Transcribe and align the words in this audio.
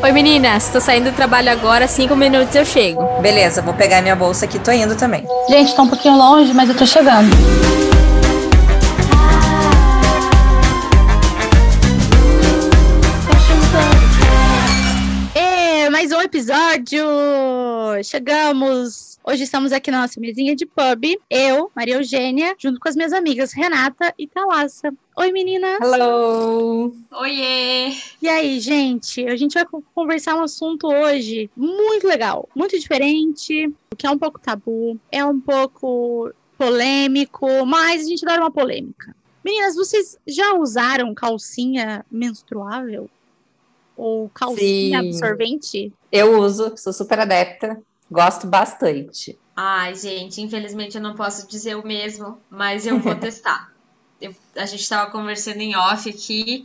Oi 0.00 0.12
meninas, 0.12 0.68
tô 0.70 0.80
saindo 0.80 1.10
do 1.10 1.16
trabalho 1.16 1.50
agora, 1.50 1.86
cinco 1.86 2.16
minutos 2.16 2.54
eu 2.54 2.64
chego. 2.64 3.20
Beleza, 3.20 3.60
vou 3.60 3.74
pegar 3.74 4.00
minha 4.00 4.16
bolsa 4.16 4.44
aqui, 4.44 4.58
tô 4.58 4.70
indo 4.72 4.96
também. 4.96 5.26
Gente, 5.48 5.74
tá 5.74 5.82
um 5.82 5.88
pouquinho 5.88 6.16
longe, 6.16 6.54
mas 6.54 6.68
eu 6.68 6.76
tô 6.76 6.86
chegando. 6.86 7.28
É, 15.34 15.90
mais 15.90 16.10
um 16.12 16.20
episódio! 16.20 17.04
Chegamos! 18.02 19.11
Hoje 19.24 19.44
estamos 19.44 19.70
aqui 19.70 19.88
na 19.88 20.00
nossa 20.00 20.18
mesinha 20.18 20.56
de 20.56 20.66
pub. 20.66 21.16
Eu, 21.30 21.70
Maria 21.76 21.94
Eugênia, 21.94 22.56
junto 22.58 22.80
com 22.80 22.88
as 22.88 22.96
minhas 22.96 23.12
amigas 23.12 23.52
Renata 23.52 24.12
e 24.18 24.26
Talassa. 24.26 24.92
Oi, 25.16 25.30
meninas! 25.30 25.78
Hello! 25.80 26.92
Oiê! 27.12 27.92
E 28.20 28.28
aí, 28.28 28.58
gente? 28.58 29.24
A 29.28 29.36
gente 29.36 29.54
vai 29.54 29.64
conversar 29.94 30.34
um 30.34 30.42
assunto 30.42 30.88
hoje 30.88 31.48
muito 31.56 32.04
legal, 32.04 32.48
muito 32.52 32.76
diferente, 32.76 33.72
que 33.96 34.06
é 34.08 34.10
um 34.10 34.18
pouco 34.18 34.40
tabu, 34.40 34.98
é 35.12 35.24
um 35.24 35.40
pouco 35.40 36.32
polêmico, 36.58 37.46
mas 37.64 38.04
a 38.04 38.08
gente 38.08 38.24
adora 38.24 38.42
uma 38.42 38.50
polêmica. 38.50 39.14
Meninas, 39.44 39.76
vocês 39.76 40.18
já 40.26 40.54
usaram 40.54 41.14
calcinha 41.14 42.04
menstruável? 42.10 43.08
Ou 43.96 44.28
calcinha 44.30 45.00
Sim. 45.00 45.08
absorvente? 45.10 45.92
Eu 46.10 46.40
uso, 46.40 46.76
sou 46.76 46.92
super 46.92 47.20
adepta, 47.20 47.80
gosto 48.12 48.46
bastante. 48.46 49.38
Ai, 49.56 49.94
gente, 49.94 50.40
infelizmente 50.40 50.96
eu 50.96 51.02
não 51.02 51.14
posso 51.14 51.46
dizer 51.48 51.76
o 51.76 51.86
mesmo, 51.86 52.38
mas 52.50 52.86
eu 52.86 52.98
vou 52.98 53.14
testar. 53.16 53.70
Eu- 54.20 54.34
a 54.56 54.66
gente 54.66 54.80
estava 54.82 55.10
conversando 55.10 55.58
em 55.60 55.74
off 55.76 56.08
aqui 56.08 56.64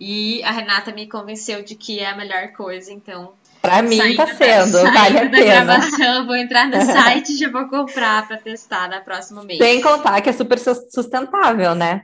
e 0.00 0.42
a 0.42 0.50
Renata 0.50 0.92
me 0.92 1.06
convenceu 1.08 1.62
de 1.62 1.74
que 1.74 1.98
é 2.00 2.10
a 2.10 2.16
melhor 2.16 2.48
coisa, 2.52 2.92
então. 2.92 3.32
Pra 3.62 3.82
mim 3.82 4.14
tá 4.16 4.26
da- 4.26 4.34
sendo, 4.34 4.78
vale 4.92 4.94
saindo 4.94 5.18
a 5.18 5.24
da 5.24 5.30
pena. 5.30 5.44
gravação, 5.64 6.26
vou 6.26 6.36
entrar 6.36 6.66
no 6.68 6.80
site 6.84 7.32
e 7.32 7.36
já 7.38 7.50
vou 7.50 7.68
comprar 7.68 8.26
para 8.28 8.36
testar 8.36 8.88
no 8.88 9.02
próximo 9.02 9.42
mês. 9.42 9.58
Sem 9.58 9.80
contar 9.80 10.20
que 10.20 10.28
é 10.28 10.32
super 10.32 10.58
sus- 10.58 10.86
sustentável, 10.92 11.74
né? 11.74 12.02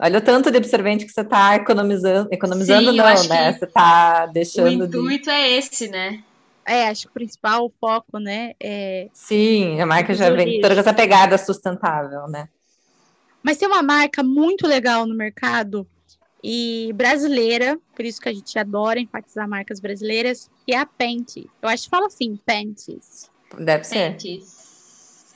Olha 0.00 0.18
o 0.18 0.22
tanto 0.22 0.50
de 0.50 0.56
absorvente 0.56 1.04
que 1.06 1.12
você 1.12 1.22
tá 1.22 1.54
economizando. 1.54 2.28
Economizando 2.32 2.90
Sim, 2.90 2.96
não, 2.96 3.28
né? 3.28 3.52
Você 3.52 3.66
tá 3.66 4.26
O 4.28 4.32
deixando 4.32 4.88
de. 4.88 4.96
intuito 4.98 5.30
é 5.30 5.50
esse, 5.52 5.88
né? 5.88 6.20
É, 6.66 6.88
acho 6.88 7.02
que 7.02 7.08
o 7.08 7.12
principal 7.12 7.70
foco, 7.80 8.18
né, 8.18 8.54
é 8.60 9.08
Sim, 9.12 9.80
a 9.80 9.86
marca 9.86 10.14
já 10.14 10.30
vem 10.30 10.60
toda 10.60 10.74
com 10.74 10.80
essa 10.80 10.94
pegada 10.94 11.36
sustentável, 11.36 12.26
né? 12.28 12.48
Mas 13.42 13.58
tem 13.58 13.68
uma 13.68 13.82
marca 13.82 14.22
muito 14.22 14.66
legal 14.66 15.06
no 15.06 15.14
mercado 15.14 15.86
e 16.42 16.90
brasileira, 16.94 17.78
por 17.94 18.04
isso 18.04 18.20
que 18.20 18.28
a 18.28 18.32
gente 18.32 18.58
adora 18.58 18.98
enfatizar 19.00 19.48
marcas 19.48 19.80
brasileiras, 19.80 20.50
que 20.66 20.74
é 20.74 20.78
a 20.78 20.86
Pente. 20.86 21.48
Eu 21.60 21.68
acho 21.68 21.84
que 21.84 21.90
fala 21.90 22.06
assim, 22.06 22.36
Pentes. 22.44 23.30
Deve 23.58 23.84
ser. 23.84 24.18
Gente, 24.18 24.42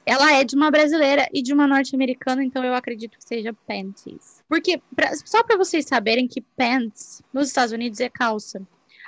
Ela 0.05 0.33
é 0.33 0.45
de 0.45 0.57
uma 0.57 0.71
brasileira 0.71 1.29
e 1.33 1.43
de 1.43 1.53
uma 1.53 1.67
norte-americana, 1.67 2.43
então 2.43 2.65
eu 2.65 2.75
acredito 2.75 3.19
que 3.19 3.25
seja 3.25 3.55
Panties. 3.67 4.43
Porque, 4.49 4.81
pra- 4.97 5.15
só 5.25 5.43
para 5.45 5.59
vocês 5.59 5.85
saberem 5.85 6.27
que 6.27 6.41
pants 6.41 7.23
nos 7.31 7.49
Estados 7.49 7.73
Unidos 7.73 8.01
é 8.01 8.09
calça. 8.09 8.63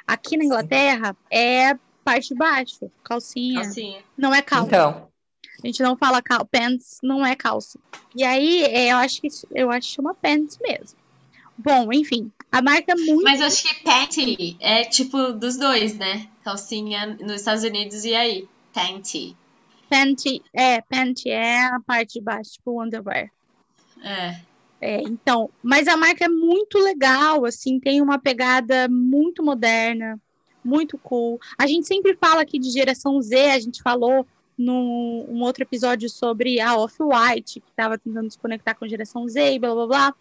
Aqui 0.07 0.37
na 0.37 0.45
Inglaterra 0.45 1.17
é 1.31 1.75
parte 2.11 2.29
de 2.29 2.35
baixo, 2.35 2.91
calcinha. 3.05 3.63
calcinha. 3.63 4.03
Não 4.17 4.35
é 4.35 4.43
calça. 4.43 4.67
Então, 4.67 5.09
A 5.63 5.67
gente 5.67 5.83
não 5.83 5.97
fala 5.97 6.23
cal 6.23 6.45
pants, 6.45 6.99
não 7.03 7.25
é 7.25 7.37
calça. 7.37 7.79
E 8.15 8.25
aí, 8.25 8.65
é, 8.65 8.93
eu 8.93 8.97
acho 8.97 9.21
que 9.21 9.29
eu 9.55 9.71
acho 9.71 9.89
que 9.89 9.95
chama 9.95 10.15
pants 10.15 10.59
mesmo. 10.61 10.99
Bom, 11.57 11.93
enfim, 11.93 12.33
a 12.51 12.63
marca 12.63 12.93
é 12.93 12.95
muito. 12.95 13.23
Mas 13.23 13.41
eu 13.41 13.47
acho 13.47 13.63
que 13.63 13.85
panty 13.85 14.57
é 14.61 14.85
tipo 14.85 15.33
dos 15.33 15.57
dois, 15.57 15.97
né? 15.97 16.27
Calcinha 16.43 17.07
nos 17.21 17.37
Estados 17.37 17.65
Unidos 17.65 18.05
e 18.05 18.15
aí? 18.15 18.49
Panty. 18.73 19.37
Panty, 19.89 20.43
é, 20.53 20.81
panty 20.81 21.29
é 21.29 21.67
a 21.67 21.81
parte 21.81 22.15
de 22.15 22.21
baixo, 22.23 22.53
tipo 22.53 22.83
underwear. 22.83 23.31
É. 24.03 24.41
É, 24.81 25.03
então, 25.03 25.51
mas 25.63 25.87
a 25.87 25.97
marca 25.97 26.25
é 26.25 26.29
muito 26.29 26.79
legal, 26.79 27.45
assim, 27.45 27.79
tem 27.79 28.01
uma 28.01 28.19
pegada 28.19 28.89
muito 28.89 29.43
moderna, 29.43 30.19
muito 30.65 30.99
cool. 30.99 31.41
A 31.59 31.67
gente 31.67 31.87
sempre 31.87 32.17
fala 32.17 32.43
aqui 32.43 32.59
de 32.59 32.71
geração 32.71 33.21
Z, 33.21 33.51
a 33.51 33.61
gente 33.61 33.83
falou 33.83 34.27
num 34.57 35.25
um 35.29 35.43
outro 35.43 35.63
episódio 35.63 36.09
sobre 36.09 36.61
a 36.61 36.77
Off-White, 36.77 37.61
que 37.61 37.71
estava 37.71 37.97
tentando 37.97 38.31
se 38.31 38.39
conectar 38.39 38.75
com 38.75 38.85
a 38.85 38.89
geração 38.89 39.27
Z 39.27 39.55
e 39.55 39.59
blá 39.59 39.75
blá 39.75 39.87
blá. 39.87 40.15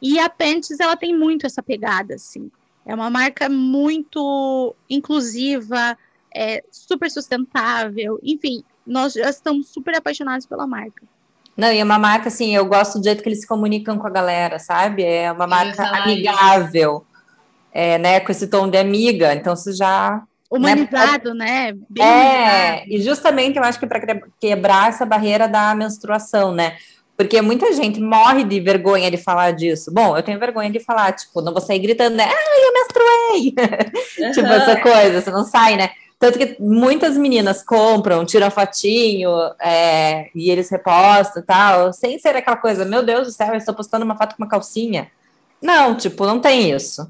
E 0.00 0.18
a 0.18 0.28
Pentes, 0.28 0.80
ela 0.80 0.96
tem 0.96 1.16
muito 1.16 1.44
essa 1.44 1.62
pegada, 1.62 2.14
assim. 2.14 2.50
É 2.86 2.94
uma 2.94 3.10
marca 3.10 3.48
muito 3.48 4.74
inclusiva, 4.88 5.98
é 6.34 6.62
super 6.70 7.10
sustentável, 7.10 8.18
enfim, 8.22 8.64
nós 8.86 9.12
já 9.12 9.28
estamos 9.28 9.68
super 9.68 9.94
apaixonados 9.96 10.46
pela 10.46 10.66
marca. 10.66 11.02
não, 11.54 11.70
e 11.70 11.78
é 11.78 11.84
uma 11.84 11.98
marca 11.98 12.28
assim, 12.28 12.54
eu 12.54 12.64
gosto 12.64 12.98
do 12.98 13.04
jeito 13.04 13.22
que 13.22 13.28
eles 13.28 13.40
se 13.40 13.46
comunicam 13.46 13.98
com 13.98 14.06
a 14.06 14.10
galera, 14.10 14.58
sabe? 14.58 15.02
É 15.02 15.30
uma 15.30 15.46
marca 15.46 15.82
amigável, 15.82 17.04
é, 17.72 17.98
né? 17.98 18.20
Com 18.20 18.32
esse 18.32 18.46
tom 18.48 18.68
de 18.68 18.78
amiga. 18.78 19.34
Então, 19.34 19.54
você 19.54 19.72
já 19.72 20.22
Humanizado, 20.50 21.34
né? 21.34 21.74
Bem 21.90 22.04
É, 22.04 22.84
e 22.88 23.00
justamente 23.02 23.58
eu 23.58 23.64
acho 23.64 23.78
que 23.78 23.86
para 23.86 24.00
quebrar 24.40 24.88
essa 24.88 25.04
barreira 25.04 25.46
da 25.46 25.74
menstruação, 25.74 26.52
né? 26.52 26.76
Porque 27.18 27.42
muita 27.42 27.72
gente 27.72 28.00
morre 28.00 28.44
de 28.44 28.58
vergonha 28.60 29.10
de 29.10 29.18
falar 29.18 29.50
disso. 29.50 29.92
Bom, 29.92 30.16
eu 30.16 30.22
tenho 30.22 30.38
vergonha 30.38 30.70
de 30.70 30.80
falar, 30.80 31.12
tipo, 31.12 31.42
não 31.42 31.52
vou 31.52 31.60
sair 31.60 31.80
gritando, 31.80 32.16
né? 32.16 32.24
Ah, 32.24 32.60
eu 32.60 32.72
menstruei! 32.72 34.32
tipo, 34.32 34.46
essa 34.46 34.80
coisa, 34.80 35.20
você 35.20 35.30
não 35.30 35.44
sai, 35.44 35.76
né? 35.76 35.90
Tanto 36.18 36.38
que 36.38 36.56
muitas 36.58 37.16
meninas 37.16 37.62
compram, 37.62 38.24
tiram 38.24 38.50
fotinho, 38.50 39.30
é, 39.60 40.30
e 40.34 40.50
eles 40.50 40.70
repostam 40.70 41.42
e 41.42 41.44
tal, 41.44 41.92
sem 41.92 42.18
ser 42.18 42.34
aquela 42.34 42.56
coisa, 42.56 42.84
meu 42.84 43.04
Deus 43.04 43.26
do 43.26 43.32
céu, 43.32 43.48
eu 43.48 43.54
estou 43.54 43.74
postando 43.74 44.04
uma 44.04 44.16
foto 44.16 44.34
com 44.34 44.42
uma 44.42 44.48
calcinha. 44.48 45.10
Não, 45.60 45.94
tipo, 45.94 46.24
não 46.24 46.40
tem 46.40 46.72
isso. 46.72 47.06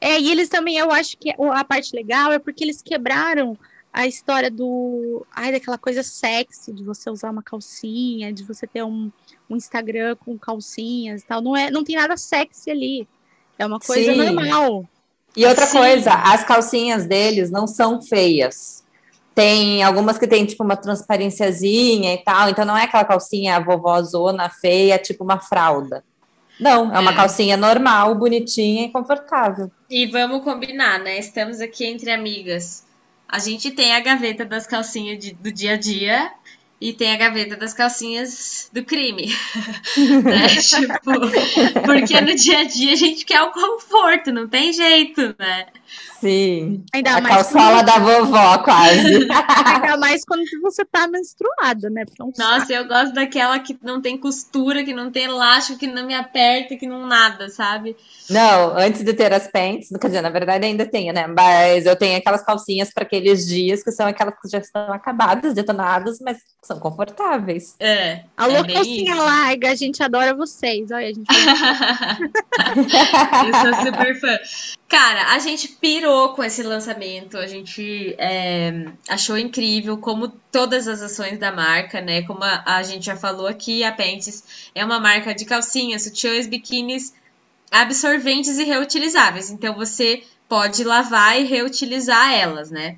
É, 0.00 0.20
e 0.20 0.30
eles 0.30 0.48
também, 0.48 0.76
eu 0.76 0.90
acho 0.90 1.16
que 1.16 1.30
a 1.30 1.64
parte 1.64 1.94
legal 1.94 2.32
é 2.32 2.38
porque 2.38 2.62
eles 2.62 2.82
quebraram 2.82 3.58
a 3.92 4.06
história 4.06 4.50
do. 4.50 5.26
Ai, 5.34 5.52
daquela 5.52 5.78
coisa 5.78 6.02
sexy 6.02 6.70
de 6.70 6.84
você 6.84 7.08
usar 7.08 7.30
uma 7.30 7.42
calcinha, 7.42 8.30
de 8.30 8.44
você 8.44 8.66
ter 8.66 8.82
um, 8.82 9.10
um 9.48 9.56
Instagram 9.56 10.14
com 10.16 10.38
calcinhas 10.38 11.22
e 11.22 11.26
tal. 11.26 11.40
Não, 11.40 11.56
é, 11.56 11.70
não 11.70 11.82
tem 11.82 11.96
nada 11.96 12.14
sexy 12.16 12.70
ali. 12.70 13.08
É 13.58 13.64
uma 13.64 13.80
coisa 13.80 14.12
Sim. 14.12 14.18
normal. 14.18 14.84
E 15.34 15.46
outra 15.46 15.66
Sim. 15.66 15.78
coisa, 15.78 16.12
as 16.12 16.44
calcinhas 16.44 17.06
deles 17.06 17.50
não 17.50 17.66
são 17.66 18.02
feias. 18.02 18.84
Tem 19.34 19.82
algumas 19.82 20.18
que 20.18 20.26
tem 20.26 20.44
tipo 20.44 20.62
uma 20.62 20.76
transparênciazinha 20.76 22.14
e 22.14 22.18
tal, 22.18 22.50
então 22.50 22.64
não 22.64 22.76
é 22.76 22.84
aquela 22.84 23.04
calcinha 23.04 23.60
vovózona 23.60 24.48
feia, 24.48 24.98
tipo 24.98 25.24
uma 25.24 25.38
fralda. 25.38 26.04
Não, 26.58 26.94
é 26.94 26.98
uma 26.98 27.12
É. 27.12 27.14
calcinha 27.14 27.56
normal, 27.56 28.14
bonitinha 28.14 28.86
e 28.86 28.90
confortável. 28.90 29.70
E 29.90 30.06
vamos 30.06 30.42
combinar, 30.42 30.98
né? 31.00 31.18
Estamos 31.18 31.60
aqui 31.60 31.84
entre 31.86 32.10
amigas. 32.10 32.84
A 33.28 33.38
gente 33.38 33.70
tem 33.72 33.94
a 33.94 34.00
gaveta 34.00 34.44
das 34.44 34.66
calcinhas 34.66 35.18
de- 35.18 35.32
do 35.34 35.52
dia 35.52 35.74
a 35.74 35.76
dia 35.76 36.30
e 36.80 36.92
tem 36.92 37.12
a 37.12 37.16
gaveta 37.16 37.56
das 37.56 37.72
calcinhas 37.74 38.68
do 38.72 38.84
crime. 38.84 39.32
né? 40.24 40.46
Tipo, 40.60 41.82
porque 41.84 42.20
no 42.20 42.34
dia 42.34 42.60
a 42.60 42.64
dia 42.64 42.92
a 42.92 42.96
gente 42.96 43.24
quer 43.24 43.42
o 43.42 43.52
conforto, 43.52 44.32
não 44.32 44.48
tem 44.48 44.72
jeito, 44.72 45.34
né? 45.38 45.66
Sim. 46.20 46.84
Ainda 46.92 47.16
a 47.16 47.20
mais 47.20 47.34
calçola 47.34 47.82
da 47.82 47.98
vovó, 47.98 48.58
quase. 48.58 49.28
Ainda 49.66 49.96
mais 49.96 50.24
quando 50.24 50.42
você 50.62 50.84
tá 50.84 51.06
menstruada, 51.06 51.90
né? 51.90 52.04
Um 52.20 52.34
saco. 52.34 52.58
Nossa, 52.58 52.72
eu 52.72 52.86
gosto 52.86 53.12
daquela 53.12 53.58
que 53.58 53.78
não 53.82 54.00
tem 54.00 54.16
costura, 54.16 54.84
que 54.84 54.94
não 54.94 55.10
tem 55.10 55.24
elástico, 55.24 55.78
que 55.78 55.86
não 55.86 56.06
me 56.06 56.14
aperta, 56.14 56.76
que 56.76 56.86
não 56.86 57.06
nada, 57.06 57.48
sabe? 57.48 57.96
não, 58.28 58.76
antes 58.76 59.04
de 59.04 59.12
ter 59.14 59.32
as 59.32 59.46
pants, 59.46 59.88
quer 60.00 60.08
dizer, 60.08 60.20
na 60.20 60.30
verdade 60.30 60.66
ainda 60.66 60.84
tenho, 60.84 61.12
né? 61.12 61.26
Mas 61.26 61.86
eu 61.86 61.94
tenho 61.94 62.18
aquelas 62.18 62.44
calcinhas 62.44 62.92
para 62.92 63.04
aqueles 63.04 63.46
dias 63.46 63.82
que 63.82 63.92
são 63.92 64.06
aquelas 64.06 64.34
que 64.40 64.48
já 64.48 64.58
estão 64.58 64.92
acabadas, 64.92 65.54
detonadas, 65.54 66.18
mas 66.20 66.38
são 66.62 66.80
confortáveis. 66.80 67.76
É. 67.78 68.24
Alô, 68.36 68.56
é 68.56 68.72
calcinha 68.72 69.14
isso. 69.14 69.24
larga, 69.24 69.70
a 69.70 69.74
gente 69.74 70.02
adora 70.02 70.34
vocês. 70.34 70.90
Olha, 70.90 71.06
a 71.06 71.12
gente 71.12 71.26
Eu 73.46 73.72
sou 73.72 73.84
super 73.84 74.20
fã. 74.20 74.38
Cara, 74.88 75.34
a 75.34 75.38
gente 75.38 75.75
pirou 75.80 76.30
com 76.30 76.42
esse 76.42 76.62
lançamento. 76.62 77.36
A 77.36 77.46
gente 77.46 78.14
é, 78.18 78.86
achou 79.08 79.36
incrível 79.38 79.98
como 79.98 80.28
todas 80.50 80.88
as 80.88 81.02
ações 81.02 81.38
da 81.38 81.52
marca, 81.52 82.00
né? 82.00 82.22
Como 82.22 82.42
a, 82.42 82.62
a 82.64 82.82
gente 82.82 83.06
já 83.06 83.16
falou 83.16 83.46
aqui, 83.46 83.84
a 83.84 83.92
Pentes 83.92 84.70
é 84.74 84.84
uma 84.84 84.98
marca 85.00 85.34
de 85.34 85.44
calcinhas, 85.44 86.02
sutiãs, 86.04 86.46
biquínis 86.46 87.14
absorventes 87.70 88.58
e 88.58 88.64
reutilizáveis. 88.64 89.50
Então 89.50 89.74
você 89.74 90.22
pode 90.48 90.84
lavar 90.84 91.40
e 91.40 91.44
reutilizar 91.44 92.32
elas, 92.32 92.70
né? 92.70 92.96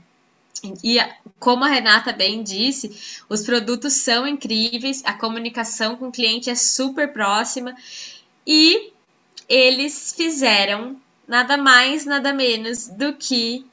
E 0.83 0.99
como 1.39 1.65
a 1.65 1.69
Renata 1.69 2.13
bem 2.13 2.43
disse, 2.43 3.23
os 3.29 3.43
produtos 3.43 3.95
são 3.95 4.27
incríveis, 4.27 5.03
a 5.05 5.13
comunicação 5.13 5.97
com 5.97 6.09
o 6.09 6.13
cliente 6.13 6.51
é 6.51 6.55
super 6.55 7.13
próxima 7.13 7.77
e 8.47 8.93
eles 9.49 10.13
fizeram 10.17 11.01
nada 11.29 11.59
mais, 11.59 12.07
nada 12.07 12.33
menos 12.33 12.89
do 12.89 13.13
que 13.13 13.65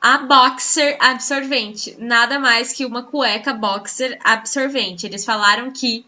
a 0.00 0.18
boxer 0.18 0.96
absorvente, 1.00 1.94
nada 1.98 2.38
mais 2.38 2.72
que 2.72 2.86
uma 2.86 3.02
cueca 3.02 3.52
boxer 3.52 4.18
absorvente. 4.24 5.06
Eles 5.06 5.24
falaram 5.24 5.70
que 5.70 6.04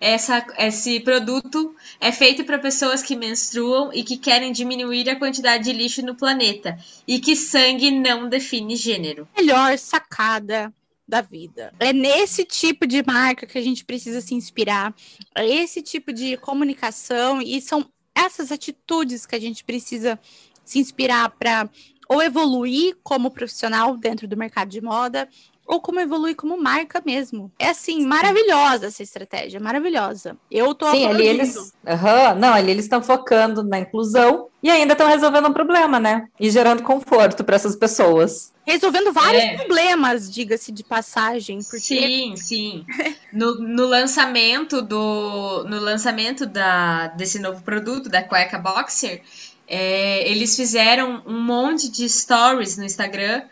essa, 0.00 0.44
esse 0.58 1.00
produto 1.00 1.74
é 2.00 2.12
feito 2.12 2.44
para 2.44 2.58
pessoas 2.58 3.02
que 3.02 3.16
menstruam 3.16 3.90
e 3.92 4.04
que 4.04 4.16
querem 4.16 4.52
diminuir 4.52 5.08
a 5.10 5.16
quantidade 5.16 5.64
de 5.64 5.72
lixo 5.72 6.02
no 6.02 6.14
planeta 6.14 6.78
e 7.06 7.18
que 7.18 7.34
sangue 7.34 7.90
não 7.90 8.28
define 8.28 8.76
gênero. 8.76 9.26
Melhor 9.36 9.76
sacada 9.78 10.72
da 11.06 11.22
vida. 11.22 11.72
É 11.80 11.92
nesse 11.92 12.44
tipo 12.44 12.86
de 12.86 13.02
marca 13.04 13.46
que 13.46 13.56
a 13.56 13.62
gente 13.62 13.84
precisa 13.84 14.20
se 14.20 14.34
inspirar, 14.34 14.94
é 15.34 15.46
esse 15.46 15.80
tipo 15.80 16.12
de 16.12 16.36
comunicação 16.36 17.40
e 17.40 17.60
são 17.62 17.88
essas 18.18 18.50
atitudes 18.50 19.24
que 19.24 19.36
a 19.36 19.40
gente 19.40 19.62
precisa 19.64 20.18
se 20.64 20.78
inspirar 20.78 21.30
para 21.30 21.68
ou 22.08 22.22
evoluir 22.22 22.96
como 23.02 23.30
profissional 23.30 23.96
dentro 23.96 24.26
do 24.26 24.36
mercado 24.36 24.70
de 24.70 24.80
moda, 24.80 25.28
ou 25.68 25.82
como 25.82 26.00
evoluir 26.00 26.34
como 26.34 26.60
marca 26.60 27.02
mesmo. 27.04 27.52
É 27.58 27.68
assim, 27.68 28.04
maravilhosa 28.06 28.86
essa 28.86 29.02
estratégia, 29.02 29.60
maravilhosa. 29.60 30.34
Eu 30.50 30.74
tô 30.74 30.90
Sim, 30.90 31.06
ali 31.06 31.26
eles, 31.26 31.56
uhum, 31.56 32.38
não, 32.38 32.54
ali 32.54 32.70
eles 32.70 32.86
estão 32.86 33.02
focando 33.02 33.62
na 33.62 33.78
inclusão 33.78 34.48
e 34.62 34.70
ainda 34.70 34.94
estão 34.94 35.06
resolvendo 35.06 35.46
um 35.46 35.52
problema, 35.52 36.00
né? 36.00 36.26
E 36.40 36.50
gerando 36.50 36.82
conforto 36.82 37.44
para 37.44 37.54
essas 37.54 37.76
pessoas. 37.76 38.50
Resolvendo 38.66 39.12
vários 39.12 39.42
é. 39.42 39.56
problemas, 39.56 40.32
diga-se 40.32 40.72
de 40.72 40.82
passagem. 40.82 41.58
Porque... 41.58 41.80
Sim, 41.80 42.34
sim. 42.36 42.86
No, 43.30 43.56
no 43.56 43.86
lançamento 43.86 44.80
do 44.80 45.64
no 45.68 45.78
lançamento 45.78 46.46
da, 46.46 47.08
desse 47.08 47.38
novo 47.38 47.62
produto 47.62 48.08
da 48.08 48.22
cueca 48.22 48.58
boxer, 48.58 49.22
é, 49.66 50.26
eles 50.28 50.56
fizeram 50.56 51.22
um 51.26 51.38
monte 51.42 51.90
de 51.90 52.08
stories 52.08 52.78
no 52.78 52.84
Instagram 52.84 53.42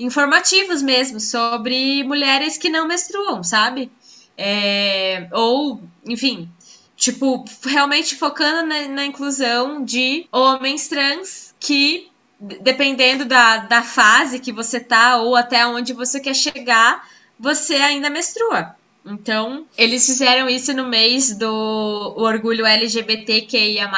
informativos 0.00 0.82
mesmo 0.82 1.20
sobre 1.20 2.02
mulheres 2.04 2.56
que 2.56 2.70
não 2.70 2.88
menstruam, 2.88 3.44
sabe? 3.44 3.92
É, 4.36 5.28
ou, 5.32 5.82
enfim, 6.06 6.48
tipo, 6.96 7.44
realmente 7.64 8.16
focando 8.16 8.66
na, 8.66 8.88
na, 8.88 9.04
inclusão 9.04 9.84
de 9.84 10.26
homens 10.32 10.88
trans 10.88 11.54
que, 11.60 12.08
dependendo 12.40 13.26
da, 13.26 13.58
da 13.58 13.82
fase 13.82 14.40
que 14.40 14.52
você 14.52 14.80
tá 14.80 15.18
ou 15.18 15.36
até 15.36 15.66
onde 15.66 15.92
você 15.92 16.18
quer 16.18 16.34
chegar, 16.34 17.06
você 17.38 17.74
ainda 17.74 18.08
menstrua. 18.08 18.74
Então, 19.04 19.66
eles 19.76 20.04
fizeram 20.06 20.48
isso 20.48 20.72
no 20.74 20.88
mês 20.88 21.36
do 21.36 22.14
orgulho 22.16 22.66
LGBTQIA. 22.66 23.90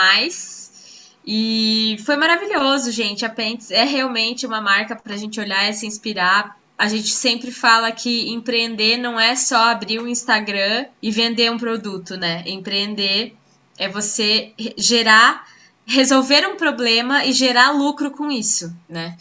E 1.25 1.97
foi 2.05 2.17
maravilhoso, 2.17 2.91
gente. 2.91 3.25
A 3.25 3.29
Pentes 3.29 3.71
é 3.71 3.85
realmente 3.85 4.47
uma 4.47 4.61
marca 4.61 4.97
para 4.97 5.15
a 5.15 5.17
gente 5.17 5.41
olhar 5.41 5.69
e 5.69 5.75
se 5.75 5.87
inspirar. 5.87 6.57
A 6.77 6.89
gente 6.89 7.11
sempre 7.11 7.53
fala 7.53 7.93
que 7.93 8.31
empreender 8.31 8.97
não 8.97 9.19
é 9.19 9.37
só 9.37 9.71
abrir 9.71 10.01
um 10.01 10.09
Instagram 10.09 10.87
e 11.01 11.11
vender 11.11 11.51
um 11.51 11.59
produto, 11.59 12.17
né? 12.17 12.43
Empreender 12.47 13.37
é 13.79 13.89
você 13.89 14.53
gerar, 14.77 15.47
resolver 15.87 16.47
um 16.47 16.57
problema 16.57 17.25
e 17.25 17.33
gerar 17.33 17.71
lucro 17.71 18.11
com 18.11 18.31
isso, 18.31 18.75
né? 18.89 19.17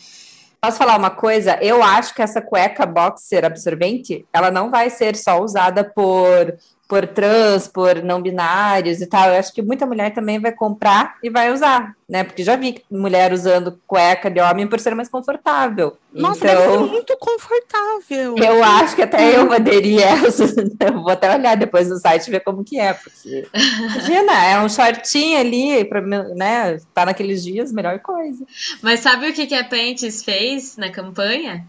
Posso 0.59 0.77
falar 0.77 0.97
uma 0.97 1.09
coisa? 1.09 1.57
Eu 1.61 1.81
acho 1.81 2.13
que 2.13 2.21
essa 2.21 2.39
cueca 2.39 2.85
boxer 2.85 3.43
absorvente, 3.43 4.25
ela 4.31 4.51
não 4.51 4.69
vai 4.69 4.91
ser 4.91 5.15
só 5.15 5.41
usada 5.41 5.83
por 5.83 6.55
por 6.91 7.07
trans, 7.07 7.69
por 7.69 8.03
não 8.03 8.21
binários 8.21 8.99
e 8.99 9.07
tal. 9.07 9.29
Eu 9.29 9.39
acho 9.39 9.53
que 9.53 9.61
muita 9.61 9.85
mulher 9.85 10.13
também 10.13 10.41
vai 10.41 10.51
comprar 10.51 11.15
e 11.23 11.29
vai 11.29 11.49
usar, 11.49 11.95
né? 12.07 12.25
Porque 12.25 12.43
já 12.43 12.57
vi 12.57 12.83
mulher 12.91 13.31
usando 13.31 13.79
cueca 13.87 14.29
de 14.29 14.41
homem 14.41 14.67
por 14.67 14.77
ser 14.77 14.93
mais 14.93 15.07
confortável. 15.07 15.95
Nossa, 16.13 16.45
então, 16.45 16.85
muito 16.89 17.15
confortável. 17.17 18.35
Eu 18.37 18.61
acho 18.61 18.97
que 18.97 19.03
até 19.03 19.37
eu 19.37 19.53
aderir 19.53 20.01
essa. 20.01 20.43
Eu 20.85 21.01
vou 21.01 21.11
até 21.11 21.33
olhar 21.33 21.55
depois 21.55 21.87
no 21.87 21.95
site 21.95 22.29
ver 22.29 22.41
como 22.41 22.61
que 22.61 22.77
é. 22.77 22.93
Porque, 22.93 23.47
imagina, 23.53 24.45
é 24.45 24.59
um 24.59 24.67
shortinho 24.67 25.39
ali, 25.39 25.85
pra, 25.85 26.01
né? 26.01 26.77
Tá 26.93 27.05
naqueles 27.05 27.41
dias, 27.41 27.71
melhor 27.71 27.99
coisa. 27.99 28.45
Mas 28.81 28.99
sabe 28.99 29.29
o 29.29 29.33
que, 29.33 29.47
que 29.47 29.55
a 29.55 29.63
Pentes 29.63 30.25
fez 30.25 30.75
na 30.75 30.91
campanha? 30.91 31.65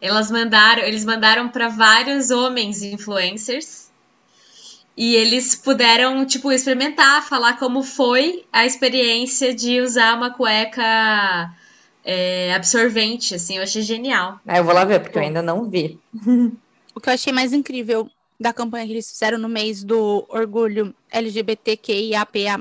Elas 0.00 0.28
mandaram, 0.28 0.82
eles 0.82 1.04
mandaram 1.04 1.48
para 1.48 1.68
vários 1.68 2.32
homens 2.32 2.82
influencers 2.82 3.89
e 5.00 5.16
eles 5.16 5.54
puderam, 5.54 6.26
tipo, 6.26 6.52
experimentar, 6.52 7.26
falar 7.26 7.58
como 7.58 7.82
foi 7.82 8.44
a 8.52 8.66
experiência 8.66 9.54
de 9.54 9.80
usar 9.80 10.14
uma 10.14 10.34
cueca 10.34 11.50
é, 12.04 12.52
absorvente, 12.52 13.34
assim, 13.34 13.56
eu 13.56 13.62
achei 13.62 13.80
genial. 13.80 14.38
Ah, 14.46 14.58
eu 14.58 14.64
vou 14.64 14.74
lá 14.74 14.84
ver, 14.84 15.00
porque 15.00 15.16
eu 15.16 15.22
ainda 15.22 15.40
não 15.40 15.64
vi. 15.64 15.98
o 16.94 17.00
que 17.00 17.08
eu 17.08 17.14
achei 17.14 17.32
mais 17.32 17.54
incrível 17.54 18.10
da 18.40 18.54
campanha 18.54 18.86
que 18.86 18.92
eles 18.92 19.10
fizeram 19.10 19.38
no 19.38 19.50
mês 19.50 19.84
do 19.84 20.24
orgulho 20.30 20.94
LGBTQIAPA+, 21.10 22.58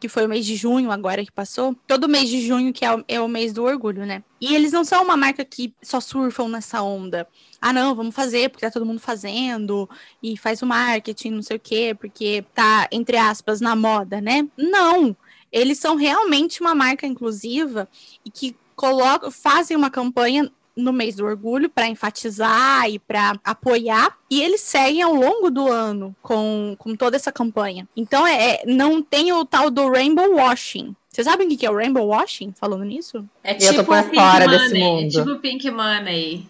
que 0.00 0.08
foi 0.08 0.26
o 0.26 0.28
mês 0.28 0.44
de 0.44 0.56
junho 0.56 0.90
agora 0.90 1.24
que 1.24 1.30
passou, 1.30 1.76
todo 1.86 2.08
mês 2.08 2.28
de 2.28 2.44
junho 2.44 2.72
que 2.72 2.84
é 2.84 2.92
o, 2.92 3.04
é 3.06 3.20
o 3.20 3.28
mês 3.28 3.52
do 3.52 3.62
orgulho, 3.62 4.04
né? 4.04 4.24
E 4.40 4.52
eles 4.54 4.72
não 4.72 4.84
são 4.84 5.04
uma 5.04 5.16
marca 5.16 5.44
que 5.44 5.72
só 5.80 6.00
surfam 6.00 6.48
nessa 6.48 6.82
onda. 6.82 7.28
Ah, 7.60 7.72
não, 7.72 7.94
vamos 7.94 8.14
fazer 8.14 8.50
porque 8.50 8.66
tá 8.66 8.70
todo 8.70 8.84
mundo 8.84 9.00
fazendo 9.00 9.88
e 10.20 10.36
faz 10.36 10.60
o 10.60 10.66
marketing, 10.66 11.30
não 11.30 11.42
sei 11.42 11.56
o 11.56 11.60
quê, 11.60 11.96
porque 11.98 12.44
tá, 12.52 12.88
entre 12.90 13.16
aspas, 13.16 13.60
na 13.60 13.76
moda, 13.76 14.20
né? 14.20 14.46
Não! 14.56 15.16
Eles 15.52 15.78
são 15.78 15.94
realmente 15.94 16.60
uma 16.60 16.74
marca 16.74 17.06
inclusiva 17.06 17.88
e 18.24 18.30
que 18.30 18.56
colocam, 18.74 19.30
fazem 19.30 19.76
uma 19.76 19.88
campanha 19.88 20.50
no 20.76 20.92
mês 20.92 21.16
do 21.16 21.24
orgulho 21.24 21.70
para 21.70 21.88
enfatizar 21.88 22.88
e 22.88 22.98
para 22.98 23.38
apoiar 23.42 24.16
e 24.30 24.42
eles 24.42 24.60
seguem 24.60 25.02
ao 25.02 25.14
longo 25.14 25.50
do 25.50 25.66
ano 25.66 26.14
com, 26.20 26.76
com 26.78 26.94
toda 26.94 27.16
essa 27.16 27.32
campanha. 27.32 27.88
Então 27.96 28.26
é, 28.26 28.56
é 28.56 28.62
não 28.66 29.02
tem 29.02 29.32
o 29.32 29.44
tal 29.44 29.70
do 29.70 29.90
rainbow 29.90 30.36
washing. 30.36 30.94
Vocês 31.08 31.26
sabem 31.26 31.48
o 31.48 31.56
que 31.56 31.64
é 31.64 31.70
o 31.70 31.76
rainbow 31.76 32.06
washing? 32.06 32.52
Falando 32.52 32.84
nisso? 32.84 33.24
É 33.42 33.54
tipo 33.54 33.72
Eu 33.72 33.76
tô 33.76 33.84
por 33.84 34.04
fora 34.14 34.44
money, 34.44 34.58
desse 34.58 34.78
mundo. 34.78 35.06
É 35.06 35.08
tipo 35.08 35.36
pink 35.40 35.70
money. 35.70 36.46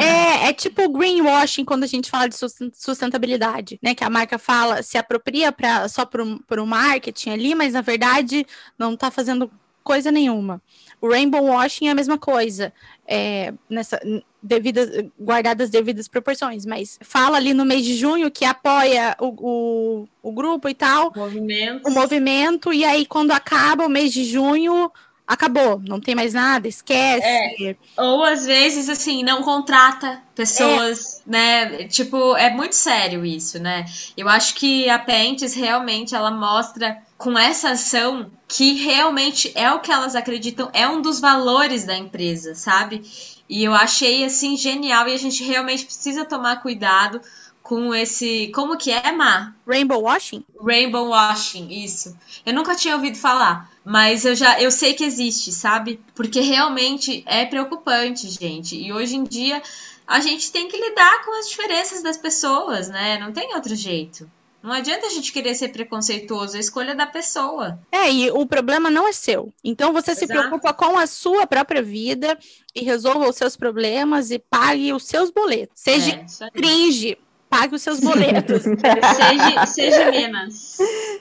é, 0.00 0.48
é 0.48 0.52
tipo 0.52 0.88
greenwashing 0.88 1.64
quando 1.64 1.84
a 1.84 1.86
gente 1.86 2.10
fala 2.10 2.28
de 2.28 2.36
sustentabilidade, 2.74 3.78
né? 3.82 3.94
Que 3.94 4.04
a 4.04 4.10
marca 4.10 4.38
fala, 4.38 4.82
se 4.82 4.98
apropria 4.98 5.52
pra, 5.52 5.88
só 5.88 6.04
para 6.04 6.62
o 6.62 6.66
marketing 6.66 7.30
ali, 7.30 7.54
mas 7.54 7.72
na 7.72 7.80
verdade 7.80 8.46
não 8.78 8.94
está 8.94 9.10
fazendo 9.10 9.50
coisa 9.84 10.10
nenhuma. 10.10 10.60
O 11.00 11.08
rainbow 11.08 11.44
washing 11.44 11.86
é 11.88 11.90
a 11.90 11.94
mesma 11.94 12.18
coisa, 12.18 12.72
é, 13.06 13.52
nessa 13.68 14.00
devidas, 14.42 14.90
guardadas 15.18 15.70
devidas 15.70 16.08
proporções, 16.08 16.66
mas 16.66 16.98
fala 17.02 17.36
ali 17.36 17.54
no 17.54 17.64
mês 17.64 17.84
de 17.84 17.94
junho 17.94 18.30
que 18.30 18.44
apoia 18.44 19.16
o, 19.20 19.26
o, 19.26 20.08
o 20.22 20.32
grupo 20.32 20.68
e 20.68 20.74
tal, 20.74 21.12
o 21.14 21.18
movimento. 21.18 21.88
o 21.88 21.90
movimento, 21.90 22.72
e 22.72 22.84
aí 22.84 23.06
quando 23.06 23.32
acaba 23.32 23.86
o 23.86 23.88
mês 23.88 24.12
de 24.12 24.24
junho, 24.24 24.90
acabou, 25.26 25.80
não 25.86 26.00
tem 26.00 26.14
mais 26.14 26.34
nada, 26.34 26.68
esquece. 26.68 27.26
É. 27.26 27.76
Ou 27.96 28.22
às 28.22 28.44
vezes, 28.44 28.88
assim, 28.88 29.22
não 29.22 29.42
contrata 29.42 30.22
pessoas, 30.34 31.22
é. 31.26 31.30
né? 31.30 31.84
Tipo, 31.88 32.36
é 32.36 32.50
muito 32.50 32.74
sério 32.74 33.24
isso, 33.24 33.58
né? 33.58 33.86
Eu 34.16 34.28
acho 34.28 34.54
que 34.54 34.88
a 34.88 34.98
Pentes 34.98 35.54
realmente 35.54 36.14
ela 36.14 36.30
mostra 36.30 36.98
com 37.16 37.38
essa 37.38 37.70
ação 37.70 38.30
que 38.46 38.74
realmente 38.74 39.50
é 39.54 39.72
o 39.72 39.80
que 39.80 39.90
elas 39.90 40.14
acreditam, 40.14 40.68
é 40.72 40.86
um 40.86 41.00
dos 41.00 41.20
valores 41.20 41.84
da 41.84 41.96
empresa, 41.96 42.54
sabe? 42.54 43.02
E 43.48 43.64
eu 43.64 43.74
achei 43.74 44.24
assim 44.24 44.56
genial 44.56 45.08
e 45.08 45.14
a 45.14 45.18
gente 45.18 45.42
realmente 45.42 45.84
precisa 45.84 46.24
tomar 46.24 46.62
cuidado 46.62 47.20
com 47.64 47.94
esse. 47.94 48.52
Como 48.54 48.76
que 48.76 48.92
é, 48.92 49.10
Mar? 49.10 49.56
Rainbow 49.66 50.02
washing? 50.02 50.44
Rainbow 50.60 51.08
washing, 51.08 51.82
isso. 51.82 52.16
Eu 52.44 52.52
nunca 52.52 52.76
tinha 52.76 52.94
ouvido 52.94 53.16
falar, 53.16 53.70
mas 53.82 54.26
eu 54.26 54.36
já 54.36 54.60
eu 54.60 54.70
sei 54.70 54.92
que 54.92 55.02
existe, 55.02 55.50
sabe? 55.50 55.98
Porque 56.14 56.40
realmente 56.40 57.24
é 57.26 57.46
preocupante, 57.46 58.28
gente. 58.28 58.76
E 58.76 58.92
hoje 58.92 59.16
em 59.16 59.24
dia 59.24 59.62
a 60.06 60.20
gente 60.20 60.52
tem 60.52 60.68
que 60.68 60.76
lidar 60.76 61.24
com 61.24 61.40
as 61.40 61.48
diferenças 61.48 62.02
das 62.02 62.18
pessoas, 62.18 62.88
né? 62.88 63.18
Não 63.18 63.32
tem 63.32 63.54
outro 63.54 63.74
jeito. 63.74 64.30
Não 64.62 64.72
adianta 64.72 65.06
a 65.06 65.10
gente 65.10 65.32
querer 65.32 65.54
ser 65.54 65.68
preconceituoso, 65.68 66.54
é 66.54 66.58
a 66.58 66.60
escolha 66.60 66.94
da 66.94 67.06
pessoa. 67.06 67.78
É, 67.90 68.10
e 68.10 68.30
o 68.30 68.46
problema 68.46 68.90
não 68.90 69.08
é 69.08 69.12
seu. 69.12 69.52
Então 69.62 69.92
você 69.92 70.10
Exato. 70.10 70.26
se 70.26 70.26
preocupa 70.26 70.72
com 70.74 70.98
a 70.98 71.06
sua 71.06 71.46
própria 71.46 71.82
vida 71.82 72.38
e 72.74 72.82
resolva 72.82 73.28
os 73.28 73.36
seus 73.36 73.56
problemas 73.56 74.30
e 74.30 74.38
pague 74.38 74.92
os 74.92 75.04
seus 75.04 75.30
boletos. 75.30 75.80
Seja 75.80 76.12
é, 76.12 76.50
cringe, 76.50 77.18
pague 77.54 77.76
os 77.76 77.82
seus 77.82 78.00
boletos. 78.00 78.62
seja, 78.66 79.66
seja 79.66 80.10
menos. 80.10 80.76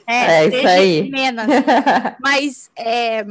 É, 0.07 0.45
é 0.45 0.47
isso 0.47 0.67
aí. 0.67 1.11
Menos. 1.11 1.45
Mas 2.19 2.71
é, 2.75 3.23